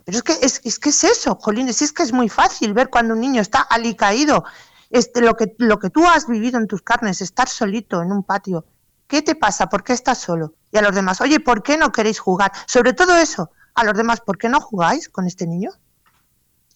[0.05, 2.91] Pero es que es, es que es eso, Jolines, es que es muy fácil ver
[2.91, 4.45] cuando un niño está alicaído.
[4.91, 8.23] Este, lo, que, lo que tú has vivido en tus carnes, estar solito en un
[8.23, 8.65] patio.
[9.07, 9.69] ¿Qué te pasa?
[9.69, 10.55] ¿Por qué estás solo?
[10.71, 12.53] Y a los demás, oye, ¿por qué no queréis jugar?
[12.67, 15.71] Sobre todo eso, a los demás, ¿por qué no jugáis con este niño?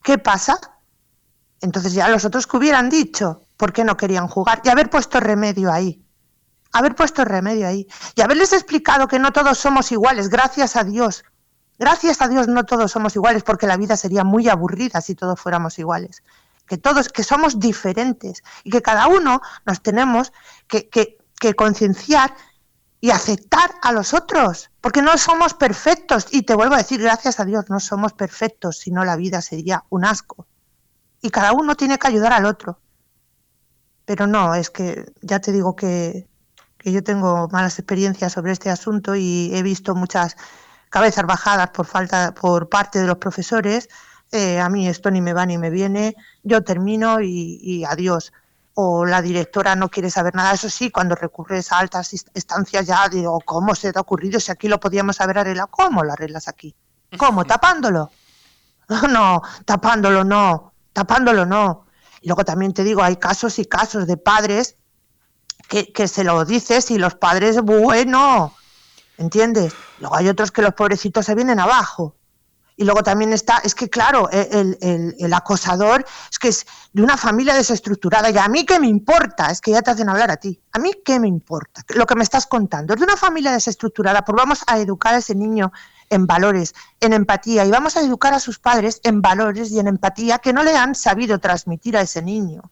[0.02, 0.58] ¿Qué pasa?
[1.60, 4.62] Entonces ya los otros que hubieran dicho, ¿por qué no querían jugar?
[4.64, 6.02] Y haber puesto remedio ahí
[6.72, 7.86] haber puesto remedio ahí
[8.16, 11.24] y haberles explicado que no todos somos iguales, gracias a Dios.
[11.78, 15.40] Gracias a Dios no todos somos iguales porque la vida sería muy aburrida si todos
[15.40, 16.22] fuéramos iguales.
[16.72, 20.32] Que todos, que somos diferentes y que cada uno nos tenemos
[20.66, 22.34] que, que, concienciar
[22.98, 26.28] y aceptar a los otros, porque no somos perfectos.
[26.30, 29.42] Y te vuelvo a decir, gracias a Dios, no somos perfectos, si no la vida
[29.42, 30.46] sería un asco.
[31.20, 32.80] Y cada uno tiene que ayudar al otro.
[34.06, 36.26] Pero no, es que ya te digo que
[36.78, 40.36] que yo tengo malas experiencias sobre este asunto y he visto muchas
[40.90, 43.88] cabezas bajadas por falta por parte de los profesores.
[44.33, 48.33] Eh, a mí esto ni me va ni me viene, yo termino y, adiós.
[48.74, 50.53] O la directora no quiere saber nada.
[50.55, 54.51] Eso sí, cuando recurres a altas estancias ya digo, ¿cómo se te ha ocurrido si
[54.51, 55.68] aquí lo podíamos haber arreglado?
[55.70, 56.74] ¿Cómo lo arreglas aquí?
[57.18, 57.45] ¿Cómo?
[57.53, 58.11] ¿Tapándolo?
[59.09, 61.87] No, tapándolo no, tapándolo no.
[62.20, 64.76] Y luego también te digo, hay casos y casos de padres
[65.68, 68.55] que, se lo dices y los padres, bueno,
[69.16, 69.72] ¿entiendes?
[70.01, 72.16] Luego hay otros que los pobrecitos se vienen abajo.
[72.76, 77.02] Y luego también está, es que claro, e, el, el, acosador es que es de
[77.02, 78.30] una familia desestructurada.
[78.30, 80.60] Y a mí qué me importa, es que ya te hacen hablar a ti.
[80.72, 82.94] A mí qué me importa lo que me estás contando.
[82.94, 85.72] Es de una familia desestructurada, pues vamos a educar a ese niño
[86.08, 87.64] en valores, en empatía.
[87.64, 90.76] Y vamos a educar a sus padres en valores y en empatía que no le
[90.76, 92.62] han sabido transmitir a ese niño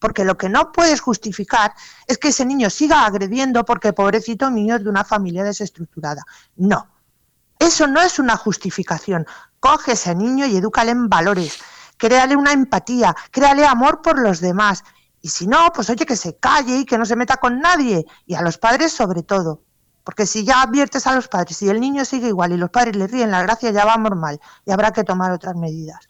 [0.00, 1.74] porque lo que no puedes justificar
[2.06, 6.22] es que ese niño siga agrediendo porque pobrecito niño es de una familia desestructurada.
[6.56, 6.88] No,
[7.60, 9.26] eso no es una justificación.
[9.60, 11.60] Coge ese niño y edúcale en valores,
[11.98, 14.82] créale una empatía, créale amor por los demás.
[15.20, 18.06] Y si no, pues oye, que se calle y que no se meta con nadie.
[18.26, 19.62] Y a los padres sobre todo.
[20.02, 22.96] Porque si ya adviertes a los padres y el niño sigue igual y los padres
[22.96, 26.00] le ríen la gracia, ya vamos mal y habrá que tomar otras medidas.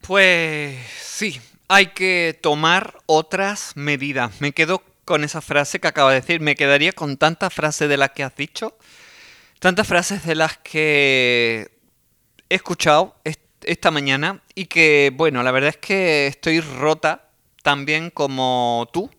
[0.00, 4.40] Pues sí, hay que tomar otras medidas.
[4.40, 6.40] Me quedo con esa frase que acaba de decir.
[6.40, 8.76] Me quedaría con tantas frases de las que has dicho,
[9.60, 11.70] tantas frases de las que
[12.48, 13.14] he escuchado
[13.62, 17.28] esta mañana y que, bueno, la verdad es que estoy rota
[17.62, 19.10] también como tú.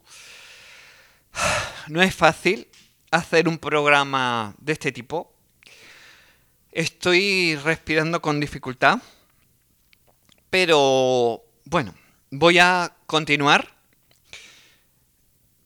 [1.87, 2.67] No es fácil
[3.11, 5.33] hacer un programa de este tipo.
[6.71, 8.99] Estoy respirando con dificultad.
[10.49, 11.93] Pero bueno,
[12.31, 13.75] voy a continuar.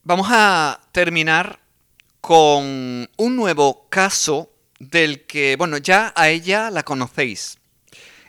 [0.03, 1.59] Vamos a terminar
[2.21, 7.57] con un nuevo caso del que, bueno, ya a ella la conocéis.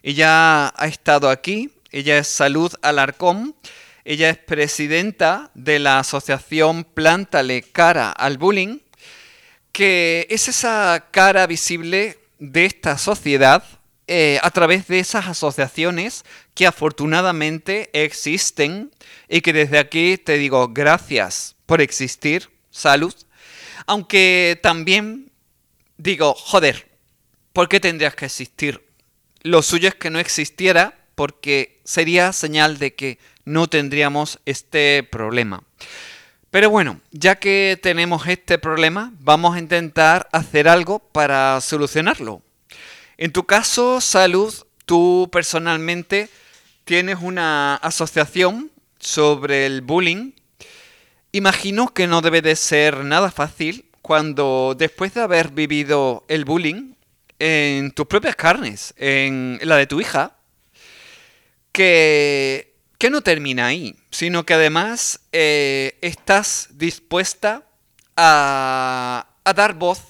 [0.03, 3.57] Ella ha estado aquí, ella es Salud Alarcón,
[4.05, 8.79] ella es presidenta de la asociación Plántale Cara al Bullying,
[9.73, 13.65] que es esa cara visible de esta sociedad
[14.07, 16.25] eh, a través de esas asociaciones
[16.55, 18.93] que afortunadamente existen
[19.29, 23.15] y que desde aquí te digo gracias por existir, salud.
[23.87, 25.26] Aunque también
[25.99, 26.89] digo, joder,
[27.53, 28.87] ¿por qué tendrías que existir?
[29.43, 35.63] Lo suyo es que no existiera porque sería señal de que no tendríamos este problema.
[36.51, 42.43] Pero bueno, ya que tenemos este problema, vamos a intentar hacer algo para solucionarlo.
[43.19, 46.29] En tu caso, Salud, tú personalmente
[46.85, 50.33] tienes una asociación sobre el bullying.
[51.33, 56.95] Imagino que no debe de ser nada fácil cuando después de haber vivido el bullying
[57.41, 60.37] en tus propias carnes, en la de tu hija,
[61.73, 67.65] que, que no termina ahí, sino que además eh, estás dispuesta
[68.17, 70.01] a, a dar voz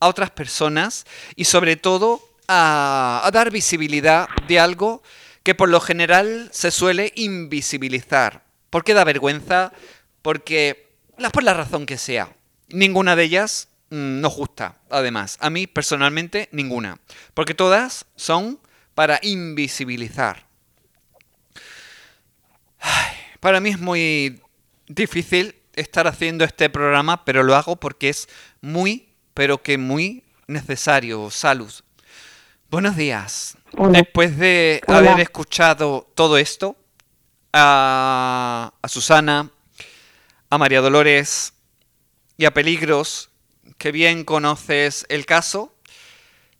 [0.00, 5.02] a otras personas y sobre todo a, a dar visibilidad de algo
[5.44, 8.42] que por lo general se suele invisibilizar.
[8.68, 9.72] ¿Por qué da vergüenza?
[10.20, 10.90] Porque,
[11.32, 12.36] por la razón que sea,
[12.72, 15.36] ninguna de ellas mm, nos gusta, además.
[15.40, 16.98] A mí, personalmente, ninguna.
[17.34, 18.58] Porque todas son
[18.94, 20.46] para invisibilizar.
[23.40, 24.40] para mí es muy
[24.88, 28.28] difícil estar haciendo este programa, pero lo hago porque es
[28.60, 31.30] muy, pero que muy necesario.
[31.30, 31.72] Salud.
[32.70, 33.56] Buenos días.
[33.90, 36.76] Después de haber escuchado todo esto,
[37.52, 39.50] a, Susana,
[40.48, 41.52] a María Dolores
[42.40, 43.28] y a Peligros,
[43.76, 45.74] que bien conoces el caso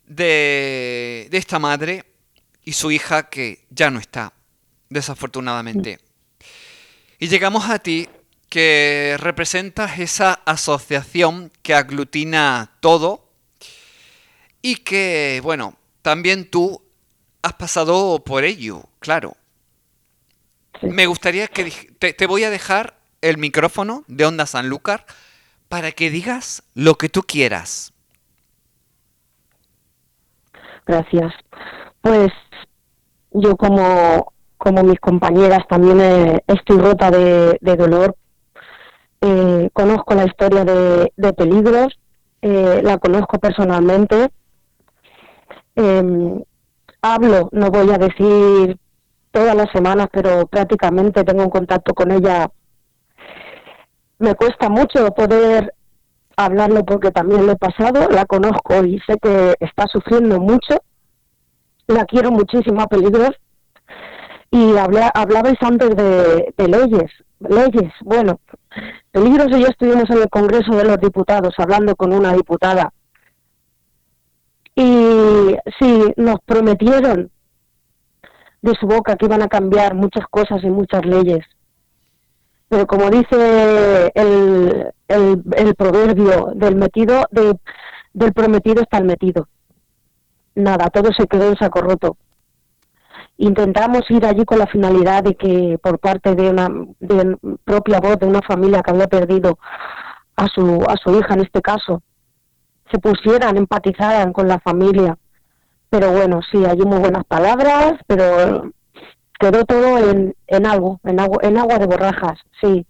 [0.05, 2.05] de, de esta madre
[2.66, 4.35] y su hija que ya no está,
[4.91, 5.99] desafortunadamente.
[7.18, 8.11] Y llegamos a ti,
[8.51, 13.33] que representas esa asociación que aglutina todo
[14.61, 16.85] y que, bueno, también tú
[17.41, 19.35] has pasado por ello, claro.
[20.83, 25.07] Me gustaría que te, voy a dejar el micrófono de Onda Sanlúcar
[25.71, 27.95] para que digas lo que tú quieras.
[30.85, 31.33] Gracias.
[32.03, 32.31] Pues
[33.31, 38.14] yo como, como mis compañeras también eh, estoy rota de, dolor.
[39.23, 41.99] Eh, conozco la historia de, peligros,
[42.43, 44.31] eh, la conozco personalmente
[45.77, 46.43] Em,
[47.01, 48.77] hablo, no voy a decir
[49.31, 52.51] todas las semanas, pero prácticamente tengo un contacto con ella.
[54.21, 55.75] Me cuesta mucho poder
[56.37, 60.79] hablarlo porque también lo he pasado, la conozco y sé que está sufriendo mucho.
[61.89, 63.33] La quiero muchísimo a peligros.
[64.53, 67.11] Y hablabais antes de, de leyes.
[67.41, 68.39] Leyes, bueno,
[69.11, 72.93] peligros y yo estuvimos en el Congreso de los Diputados hablando con una diputada
[74.81, 77.31] y sí, nos prometieron
[78.62, 81.45] de su boca que iban a cambiar muchas cosas y muchas leyes.
[82.71, 89.49] Pero como dice el, el, proverbio del metido, del prometido está el metido.
[90.55, 92.16] Nada, todo se quedó en saco roto.
[93.39, 96.68] Intentamos ir allí con la finalidad de que por parte de una
[97.01, 99.59] de propia voz de una familia que había perdido
[100.37, 102.03] a su, a su hija en este caso,
[102.89, 105.18] se pusieran, empatizaran con la familia.
[105.89, 108.71] Pero bueno, sí, hay muy buenas palabras, pero
[109.41, 112.86] quedó todo en, en algo, en agua, en agua de borrajas, sí.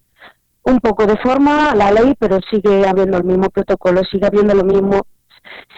[0.63, 4.65] Un poco de forma la ley, pero sigue habiendo el mismo protocolo, sigue habiendo lo
[4.65, 5.03] mismo,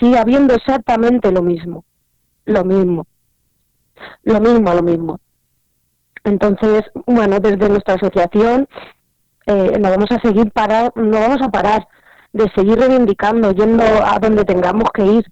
[0.00, 1.84] sigue habiendo exactamente lo mismo,
[2.46, 3.06] lo mismo,
[4.24, 5.20] lo mismo, lo mismo.
[6.24, 8.66] Entonces, bueno, desde nuestra asociación
[9.46, 11.86] eh, no vamos a seguir parar, no vamos a parar
[12.32, 15.26] de seguir reivindicando, yendo a donde tengamos que ir,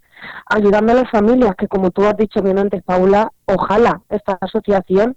[0.47, 5.17] ayudando a las familias, que como tú has dicho bien antes, Paula, ojalá esta asociación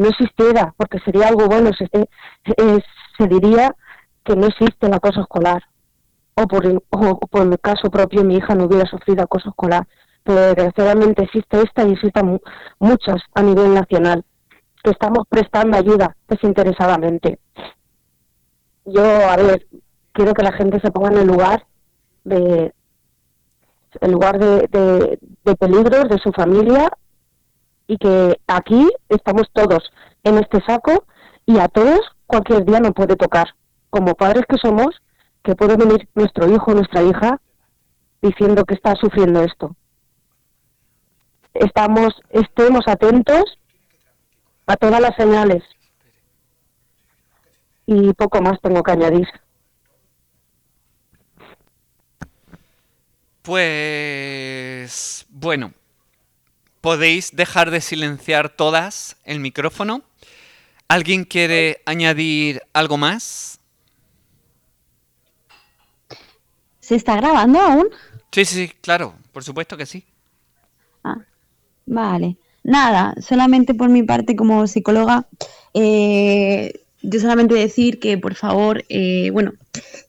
[0.00, 2.80] no existiera, porque sería algo bueno, se, eh,
[3.18, 3.74] se diría
[4.24, 5.62] que no existe el acoso escolar,
[6.34, 9.86] o por, o por caso propio mi hija no hubiera sufrido acoso escolar,
[10.24, 12.40] pero desgraciadamente existe esta y existen
[12.78, 14.24] muchas a nivel nacional,
[14.82, 17.38] que estamos prestando ayuda desinteresadamente.
[18.86, 19.66] Yo, a ver,
[20.12, 21.66] quiero que la gente se ponga en el lugar
[22.24, 22.72] de
[24.00, 26.88] el lugar de, de, peligros de su familia
[27.90, 29.90] y que aquí estamos todos
[30.22, 31.04] en este saco
[31.44, 33.48] y a todos cualquier día nos puede tocar.
[33.90, 35.02] Como padres que somos,
[35.42, 37.40] que puede venir nuestro hijo o nuestra hija
[38.22, 39.74] diciendo que está sufriendo esto.
[41.52, 43.58] Estamos, estemos atentos
[44.66, 45.64] a todas las señales.
[47.86, 49.26] Y poco más tengo que añadir.
[53.42, 55.72] Pues bueno,
[56.80, 60.02] podéis dejar de silenciar todas el micrófono.
[60.88, 63.60] ¿Alguien quiere añadir algo más?
[66.80, 67.88] ¿Se está grabando aún?
[68.32, 70.04] Sí, sí, sí, claro, por supuesto que sí.
[71.04, 71.18] Ah,
[71.86, 72.36] vale.
[72.62, 75.26] Nada, solamente por mi parte como psicóloga,
[75.72, 76.72] eh,
[77.02, 79.52] yo solamente decir que por favor, eh, bueno,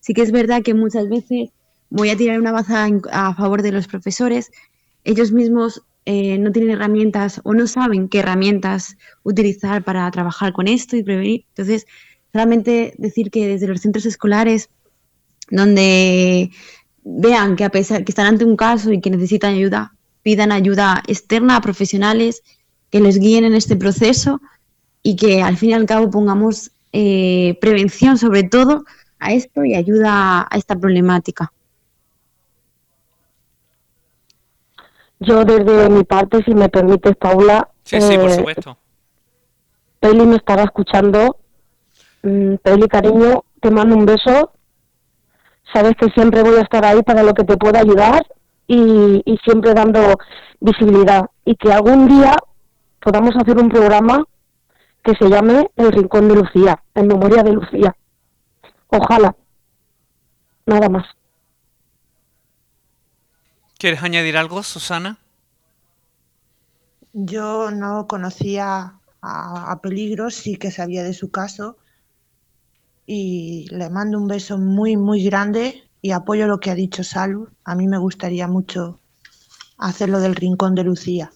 [0.01, 1.49] sí que es verdad que muchas veces
[1.89, 4.51] voy a tirar una baza a favor de los profesores.
[5.03, 10.68] Ellos mismos eh, no tienen herramientas o no saben qué herramientas utilizar para trabajar con
[10.68, 11.45] esto y prevenir.
[11.49, 11.86] Entonces,
[12.32, 14.70] solamente decir que desde los centros escolares,
[15.49, 16.49] donde
[17.04, 19.93] vean que a pesar que están ante un caso y que necesitan ayuda,
[20.24, 22.41] pidan ayuda externa a profesionales
[22.89, 24.41] que les guíen en este proceso
[25.04, 28.86] y que al fin y al cabo pongamos eh, prevención sobre todo
[29.20, 31.52] a esto y ayuda a esta problemática.
[35.22, 37.69] Yo desde mi parte, si me permites, Paula.
[37.84, 38.78] Sí, sí, por eh, supuesto.
[39.99, 41.38] Peli me estaba escuchando.
[42.24, 44.51] Mm, Peli, cariño, te mando un beso.
[45.72, 48.26] Sabes que siempre voy a estar ahí para lo que te pueda ayudar
[48.65, 50.17] y, y siempre dando
[50.59, 51.30] visibilidad.
[51.45, 52.36] Y que algún día
[52.99, 54.26] podamos hacer un programa
[55.03, 57.95] que se llame El Rincón de Lucía, en memoria de Lucía.
[58.88, 59.36] Ojalá.
[60.65, 61.05] Nada más.
[63.82, 65.17] ¿Quieres añadir algo, Susana?
[67.13, 71.77] Yo no conocía a, Peligros, sí que sabía de su caso
[73.07, 77.49] y le mando un beso muy, muy grande y apoyo lo que ha dicho Salud.
[77.63, 78.99] A mí me gustaría mucho
[79.79, 81.32] hacerlo del Rincón de Lucía.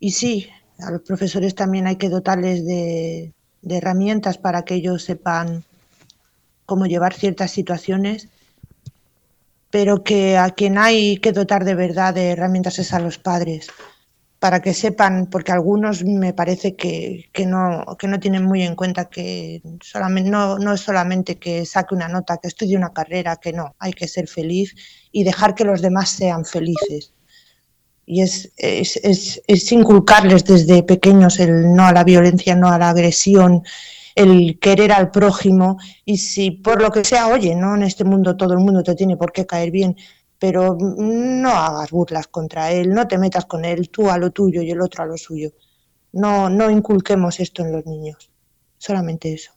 [0.00, 0.48] Y sí,
[0.80, 3.32] a los profesores también hay que dotarles de
[3.62, 5.62] herramientas para que ellos sepan
[6.66, 8.28] cómo llevar ciertas situaciones
[9.74, 13.66] pero que a quien hay que dotar de verdad de herramientas es a los padres,
[14.38, 19.06] para que sepan, porque algunos me parece que, no, que no tienen muy en cuenta
[19.06, 23.52] que solamente, no, no es solamente que saque una nota, que estudie una carrera, que
[23.52, 24.76] no, hay que ser feliz
[25.10, 27.12] y dejar que los demás sean felices.
[28.06, 32.78] Y es, es, es, es inculcarles desde pequeños el no a la violencia, no a
[32.78, 33.64] la agresión,
[34.14, 38.36] el querer al prójimo y si por lo que sea, oye, no en este mundo
[38.36, 39.96] todo el mundo te tiene por qué caer bien,
[40.38, 44.62] pero no hagas burlas contra él, no te metas con él, tú a lo tuyo
[44.62, 45.50] y el otro a lo suyo.
[46.12, 48.30] No, no inculquemos esto en los niños,
[48.78, 49.52] solamente eso.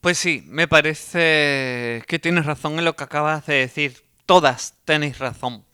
[0.00, 4.04] Pues sí, me parece que tienes razón en lo que acabas de decir.
[4.26, 5.64] Todas tenéis razón.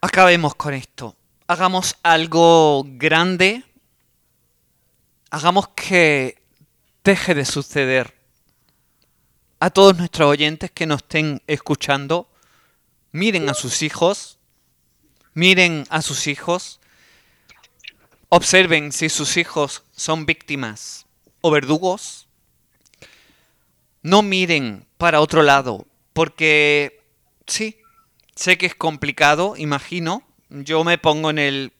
[0.00, 1.16] Acabemos con esto
[1.46, 3.64] hagamos algo grande,
[5.30, 6.42] hagamos que
[7.02, 8.14] deje de suceder.
[9.60, 12.28] A todos nuestros oyentes que nos estén escuchando,
[13.12, 14.38] miren a sus hijos,
[15.34, 16.80] miren a sus hijos,
[18.28, 21.06] observen si sus hijos son víctimas
[21.40, 22.26] o verdugos.
[24.02, 27.00] No miren para otro lado, porque
[27.46, 27.78] sí,
[28.34, 30.22] sé que es complicado, imagino,
[30.62, 31.72] yo me pongo en el,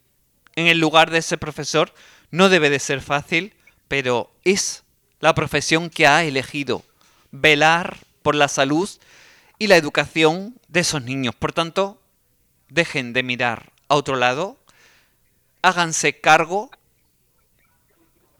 [0.56, 1.94] en el lugar de ese profesor.
[2.30, 3.54] No debe de ser fácil,
[3.88, 4.82] pero es
[5.20, 6.82] la profesión que ha elegido.
[7.30, 8.88] Velar por la salud
[9.58, 11.34] y la educación de esos niños.
[11.34, 12.00] Por tanto,
[12.68, 14.58] dejen de mirar a otro lado,
[15.62, 16.70] háganse cargo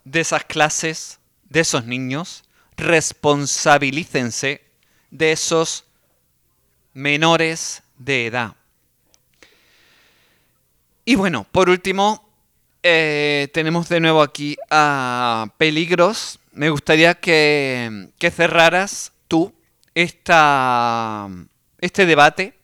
[0.05, 2.45] de esas clases, de esos niños,
[2.76, 4.62] responsabilícense
[5.11, 5.85] de esos
[6.93, 8.57] menores de edad.
[11.05, 12.26] Y bueno, por último,
[12.82, 16.38] eh, tenemos de nuevo aquí a Peligros.
[16.52, 19.52] Me gustaría que, cerraras tú
[19.94, 21.28] esta,
[21.80, 22.55] este debate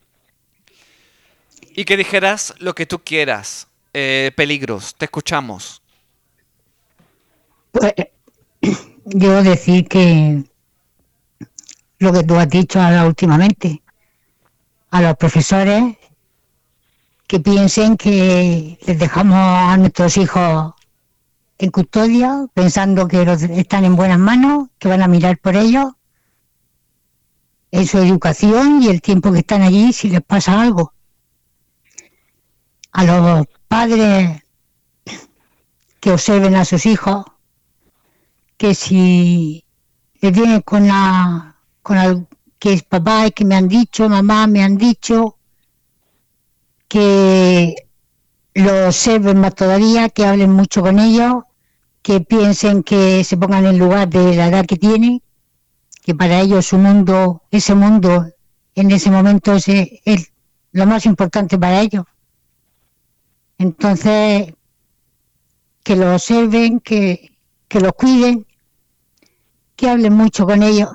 [1.75, 3.67] y que dijeras lo que tú quieras.
[3.93, 5.83] Eh, peligros, te escuchamos.
[7.73, 7.93] Pues
[9.05, 10.45] yo decir que
[11.99, 13.83] lo que tú has dicho ahora últimamente,
[14.91, 15.97] a los profesores
[17.31, 20.75] que piensen que les dejamos a nuestros hijos
[21.59, 23.23] en custodia, pensando que
[23.53, 25.93] están en buenas manos, que van a mirar por ellos,
[27.71, 30.93] en su educación y el tiempo que están allí si les pasa algo.
[32.91, 34.43] A los padres
[36.01, 37.27] que observen a sus hijos,
[38.57, 39.65] que si
[40.21, 42.27] les vienen con la, con
[42.59, 45.37] que es papá, es que me han dicho, mamá, me han dicho,
[46.91, 47.77] que
[48.53, 51.45] lo observen más todavía, que hablen mucho con ellos,
[52.03, 55.23] que piensen que se pongan en lugar de la edad que tienen,
[56.03, 58.27] que para ellos su mundo, ese mundo
[58.75, 60.33] en ese momento es, es
[60.73, 62.05] lo más importante para ellos.
[63.57, 64.53] Entonces,
[65.85, 67.39] que lo observen, que,
[67.69, 68.49] que los cuiden,
[69.77, 70.89] que hablen mucho con ellos.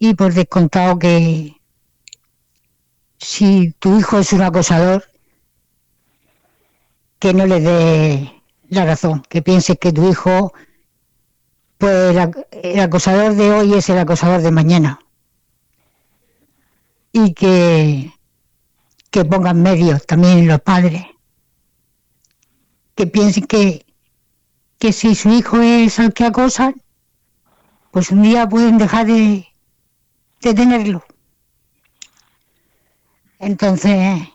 [0.00, 1.53] Y por descontado que,
[3.18, 5.04] si tu hijo es un acosador,
[7.18, 10.52] que no le dé la razón, que piense que tu hijo,
[11.78, 12.16] pues
[12.52, 15.00] el, acosador de hoy es el acosador de mañana.
[17.12, 18.12] Y que,
[19.10, 21.06] que pongan medios también los padres.
[22.94, 23.86] Que piensen que,
[24.78, 26.74] que si su hijo es el que acosa,
[27.90, 29.46] pues un día pueden dejar de,
[30.42, 31.04] de tenerlo.
[33.44, 34.26] Entonces,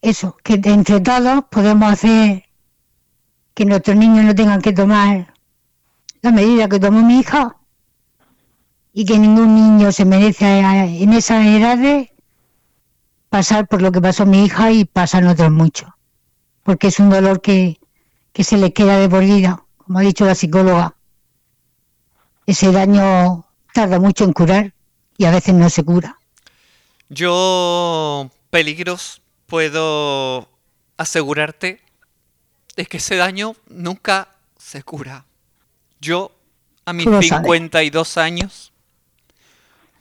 [0.00, 2.44] eso, que entre todos podemos hacer
[3.52, 5.34] que nuestros niños no tengan que tomar
[6.22, 7.56] la medida que tomó mi hija
[8.92, 12.10] y que ningún niño se merece en esas edades
[13.28, 15.90] pasar por lo que pasó mi hija y pasan otros muchos,
[16.62, 17.80] porque es un dolor que,
[18.32, 20.94] que se le queda de por vida, como ha dicho la psicóloga.
[22.46, 24.74] Ese daño tarda mucho en curar
[25.18, 26.18] y a veces no se cura.
[27.08, 30.48] Yo, peligros, puedo
[30.96, 31.80] asegurarte
[32.76, 34.28] de que ese daño nunca
[34.58, 35.26] se cura.
[36.00, 36.32] Yo,
[36.84, 38.72] a mis 52 años,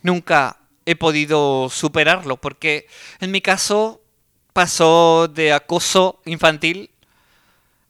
[0.02, 2.88] nunca he podido superarlo, porque
[3.20, 4.02] en mi caso
[4.54, 6.90] pasó de acoso infantil,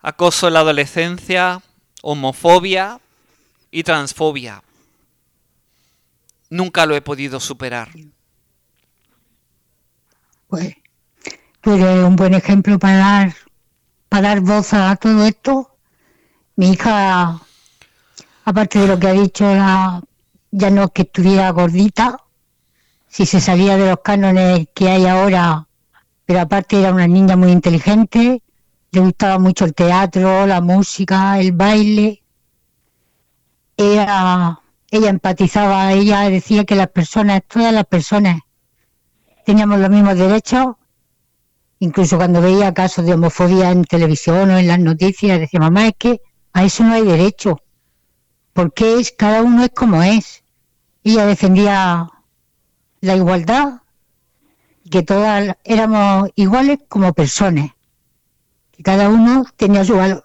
[0.01, 1.61] acoso en la adolescencia,
[2.01, 2.99] homofobia
[3.71, 4.63] y transfobia.
[6.49, 7.89] Nunca lo he podido superar.
[10.53, 10.75] Pues
[11.61, 13.35] tú eres un buen ejemplo para dar,
[14.07, 15.77] para dar voz a todo esto.
[16.57, 17.41] Mi hija,
[18.45, 22.17] aparte de lo que ha dicho, ya no es que estuviera gordita,
[23.07, 25.67] si se salía de los cánones que hay ahora,
[26.23, 28.43] pero aparte era una niña muy inteligente,
[28.91, 32.21] le gustaba mucho el teatro, la música, el baile.
[33.75, 34.59] Ella,
[34.91, 38.39] ella empatizaba, ella decía que las personas, todas las personas,
[39.45, 40.75] teníamos los mismos derechos.
[41.79, 45.93] Incluso cuando veía casos de homofobia en televisión o en las noticias, decía, mamá, es
[45.97, 46.21] que
[46.53, 47.61] a eso no hay derecho.
[48.53, 50.43] Porque es, cada uno es como es.
[51.03, 52.09] Ella defendía
[53.01, 53.81] la igualdad,
[54.89, 57.71] que todas éramos iguales como personas,
[58.71, 60.23] que cada uno tenía su valor.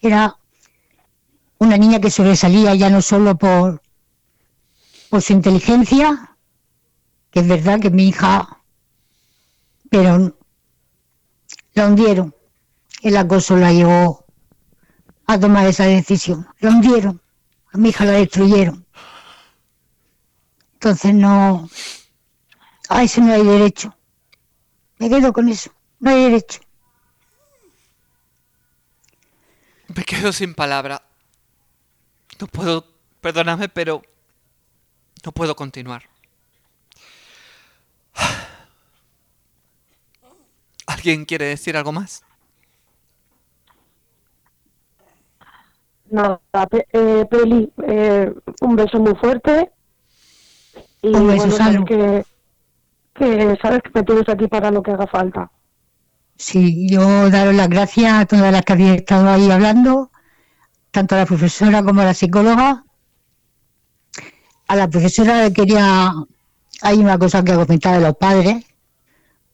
[0.00, 0.38] Era
[1.58, 3.82] una niña que sobresalía ya no solo por,
[5.10, 6.33] por su inteligencia,
[7.40, 8.62] es verdad que mi hija,
[9.90, 10.36] pero
[11.72, 12.34] la hundieron.
[13.02, 14.24] El acoso la llevó
[15.26, 16.46] a tomar esa decisión.
[16.60, 17.20] La hundieron.
[17.72, 18.86] A mi hija la destruyeron.
[20.74, 21.68] Entonces no.
[22.88, 23.96] A eso no hay derecho.
[24.98, 25.72] Me quedo con eso.
[25.98, 26.60] No hay derecho.
[29.88, 31.02] Me quedo sin palabra.
[32.38, 32.86] No puedo.
[33.20, 34.02] Perdóname, pero.
[35.24, 36.13] No puedo continuar.
[40.86, 42.22] ¿Alguien quiere decir algo más?
[46.10, 46.40] Nada,
[46.92, 49.72] eh, Peli, eh, un beso muy fuerte.
[51.02, 52.24] Y un beso, bueno, que,
[53.14, 55.50] que sabes que me tienes aquí para lo que haga falta.
[56.36, 60.10] Sí, yo daros las gracias a todas las que habéis estado ahí hablando,
[60.90, 62.84] tanto a la profesora como a la psicóloga.
[64.66, 66.12] A la profesora quería,
[66.84, 68.62] hay una cosa que ha comentado de los padres,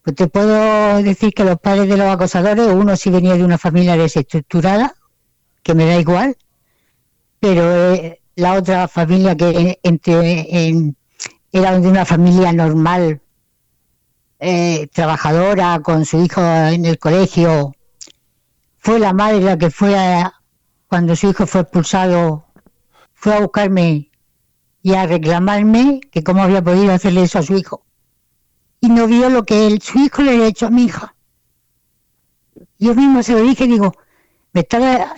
[0.03, 3.57] pues te puedo decir que los padres de los acosadores, uno sí venía de una
[3.57, 4.95] familia desestructurada,
[5.63, 6.37] que me da igual,
[7.39, 10.93] pero eh, la otra familia que entre,
[11.53, 13.21] era de una familia normal,
[14.41, 17.77] eh, trabajadora, con su hijo en el colegio,
[18.79, 19.95] fue la madre la que fue
[20.89, 22.47] cuando su hijo fue expulsado,
[23.15, 24.10] fue a buscarme
[24.83, 27.85] y a reclamarme que cómo había podido hacerle eso a su hijo
[28.81, 31.15] y no vio lo que él, su hijo le había hecho a mi hija.
[32.79, 33.95] Yo mismo se lo dije, digo,
[34.53, 35.15] me está,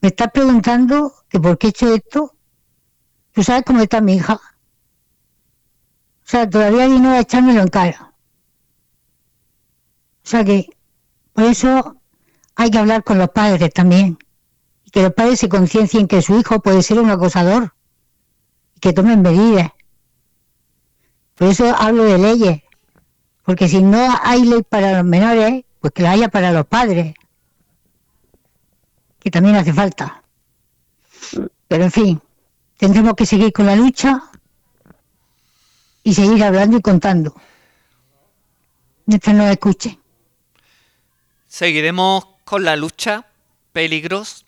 [0.00, 2.34] me está preguntando que por qué he hecho esto.
[3.32, 4.34] ¿Tú sabes cómo está mi hija?
[4.34, 8.14] O sea, todavía vino a echármelo en cara.
[10.24, 10.70] O sea que,
[11.34, 12.00] por eso
[12.54, 14.16] hay que hablar con los padres también.
[14.84, 17.73] Y que los padres se conciencien que su hijo puede ser un acosador.
[18.84, 19.70] Que tomen medidas.
[21.36, 22.62] Por eso hablo de leyes.
[23.42, 27.14] Porque si no hay ley para los menores, pues que la haya para los padres,
[29.18, 30.22] que también hace falta.
[31.66, 32.22] Pero en fin,
[32.76, 34.22] tendremos que seguir con la lucha
[36.02, 37.34] y seguir hablando y contando.
[39.06, 39.98] Mientras nos escuchen.
[41.48, 43.30] Seguiremos con la lucha,
[43.72, 44.44] peligros,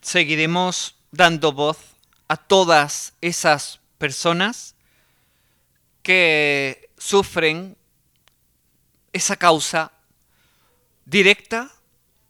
[0.00, 1.95] seguiremos dando voz
[2.28, 4.74] a todas esas personas
[6.02, 7.76] que sufren
[9.12, 9.92] esa causa
[11.04, 11.70] directa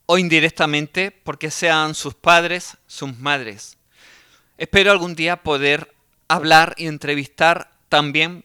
[0.06, 3.76] o indirectamente porque sean sus padres, sus madres.
[4.58, 5.94] Espero algún día poder
[6.28, 8.44] hablar y entrevistar también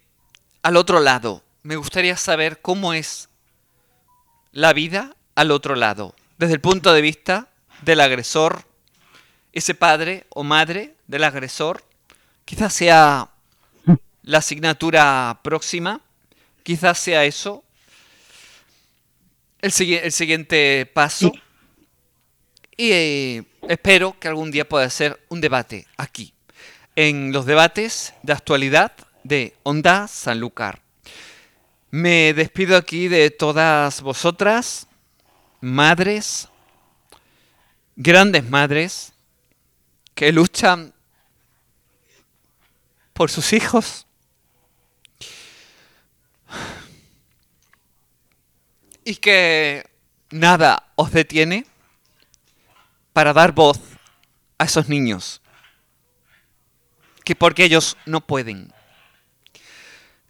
[0.63, 1.43] al otro lado.
[1.63, 3.29] Me gustaría saber cómo es
[4.51, 7.49] la vida al otro lado, desde el punto de vista
[7.83, 8.65] del agresor,
[9.53, 11.83] ese padre o madre del agresor,
[12.45, 13.29] quizás sea
[14.23, 16.01] la asignatura próxima,
[16.63, 17.63] quizás sea eso,
[19.61, 19.73] el,
[20.03, 21.31] el siguiente paso.
[22.77, 26.33] Y eh, espero que algún día pueda ser un debate aquí.
[26.95, 28.91] en los debates de actualidad
[29.23, 30.81] de Onda Sanlúcar.
[31.89, 34.87] Me despido aquí de todas vosotras,
[35.61, 36.47] madres,
[37.95, 39.10] grandes madres,
[40.15, 40.93] que luchan
[43.13, 44.07] por sus hijos.
[49.03, 49.89] Y que
[50.29, 51.65] nada os detiene
[53.13, 53.79] para dar voz
[54.57, 55.41] a esos niños.
[57.23, 58.73] Que porque ellos no pueden.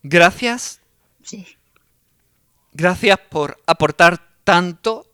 [0.03, 0.81] Gracias.
[1.23, 1.57] Sí.
[2.73, 5.05] Gracias por aportar tanto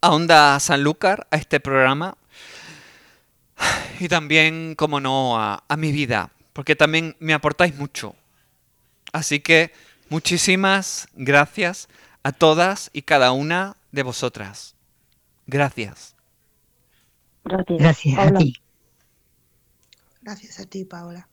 [0.00, 2.16] a Onda Sanlúcar, a este programa.
[4.00, 6.30] Y también, como no, a, a mi vida.
[6.52, 8.16] Porque también me aportáis mucho.
[9.12, 9.72] Así que
[10.08, 11.88] muchísimas gracias
[12.24, 14.74] a todas y cada una de vosotras.
[15.46, 16.14] Gracias.
[17.44, 17.78] Gracias.
[17.78, 18.54] Gracias a ti.
[20.22, 21.28] Gracias a ti, Paola.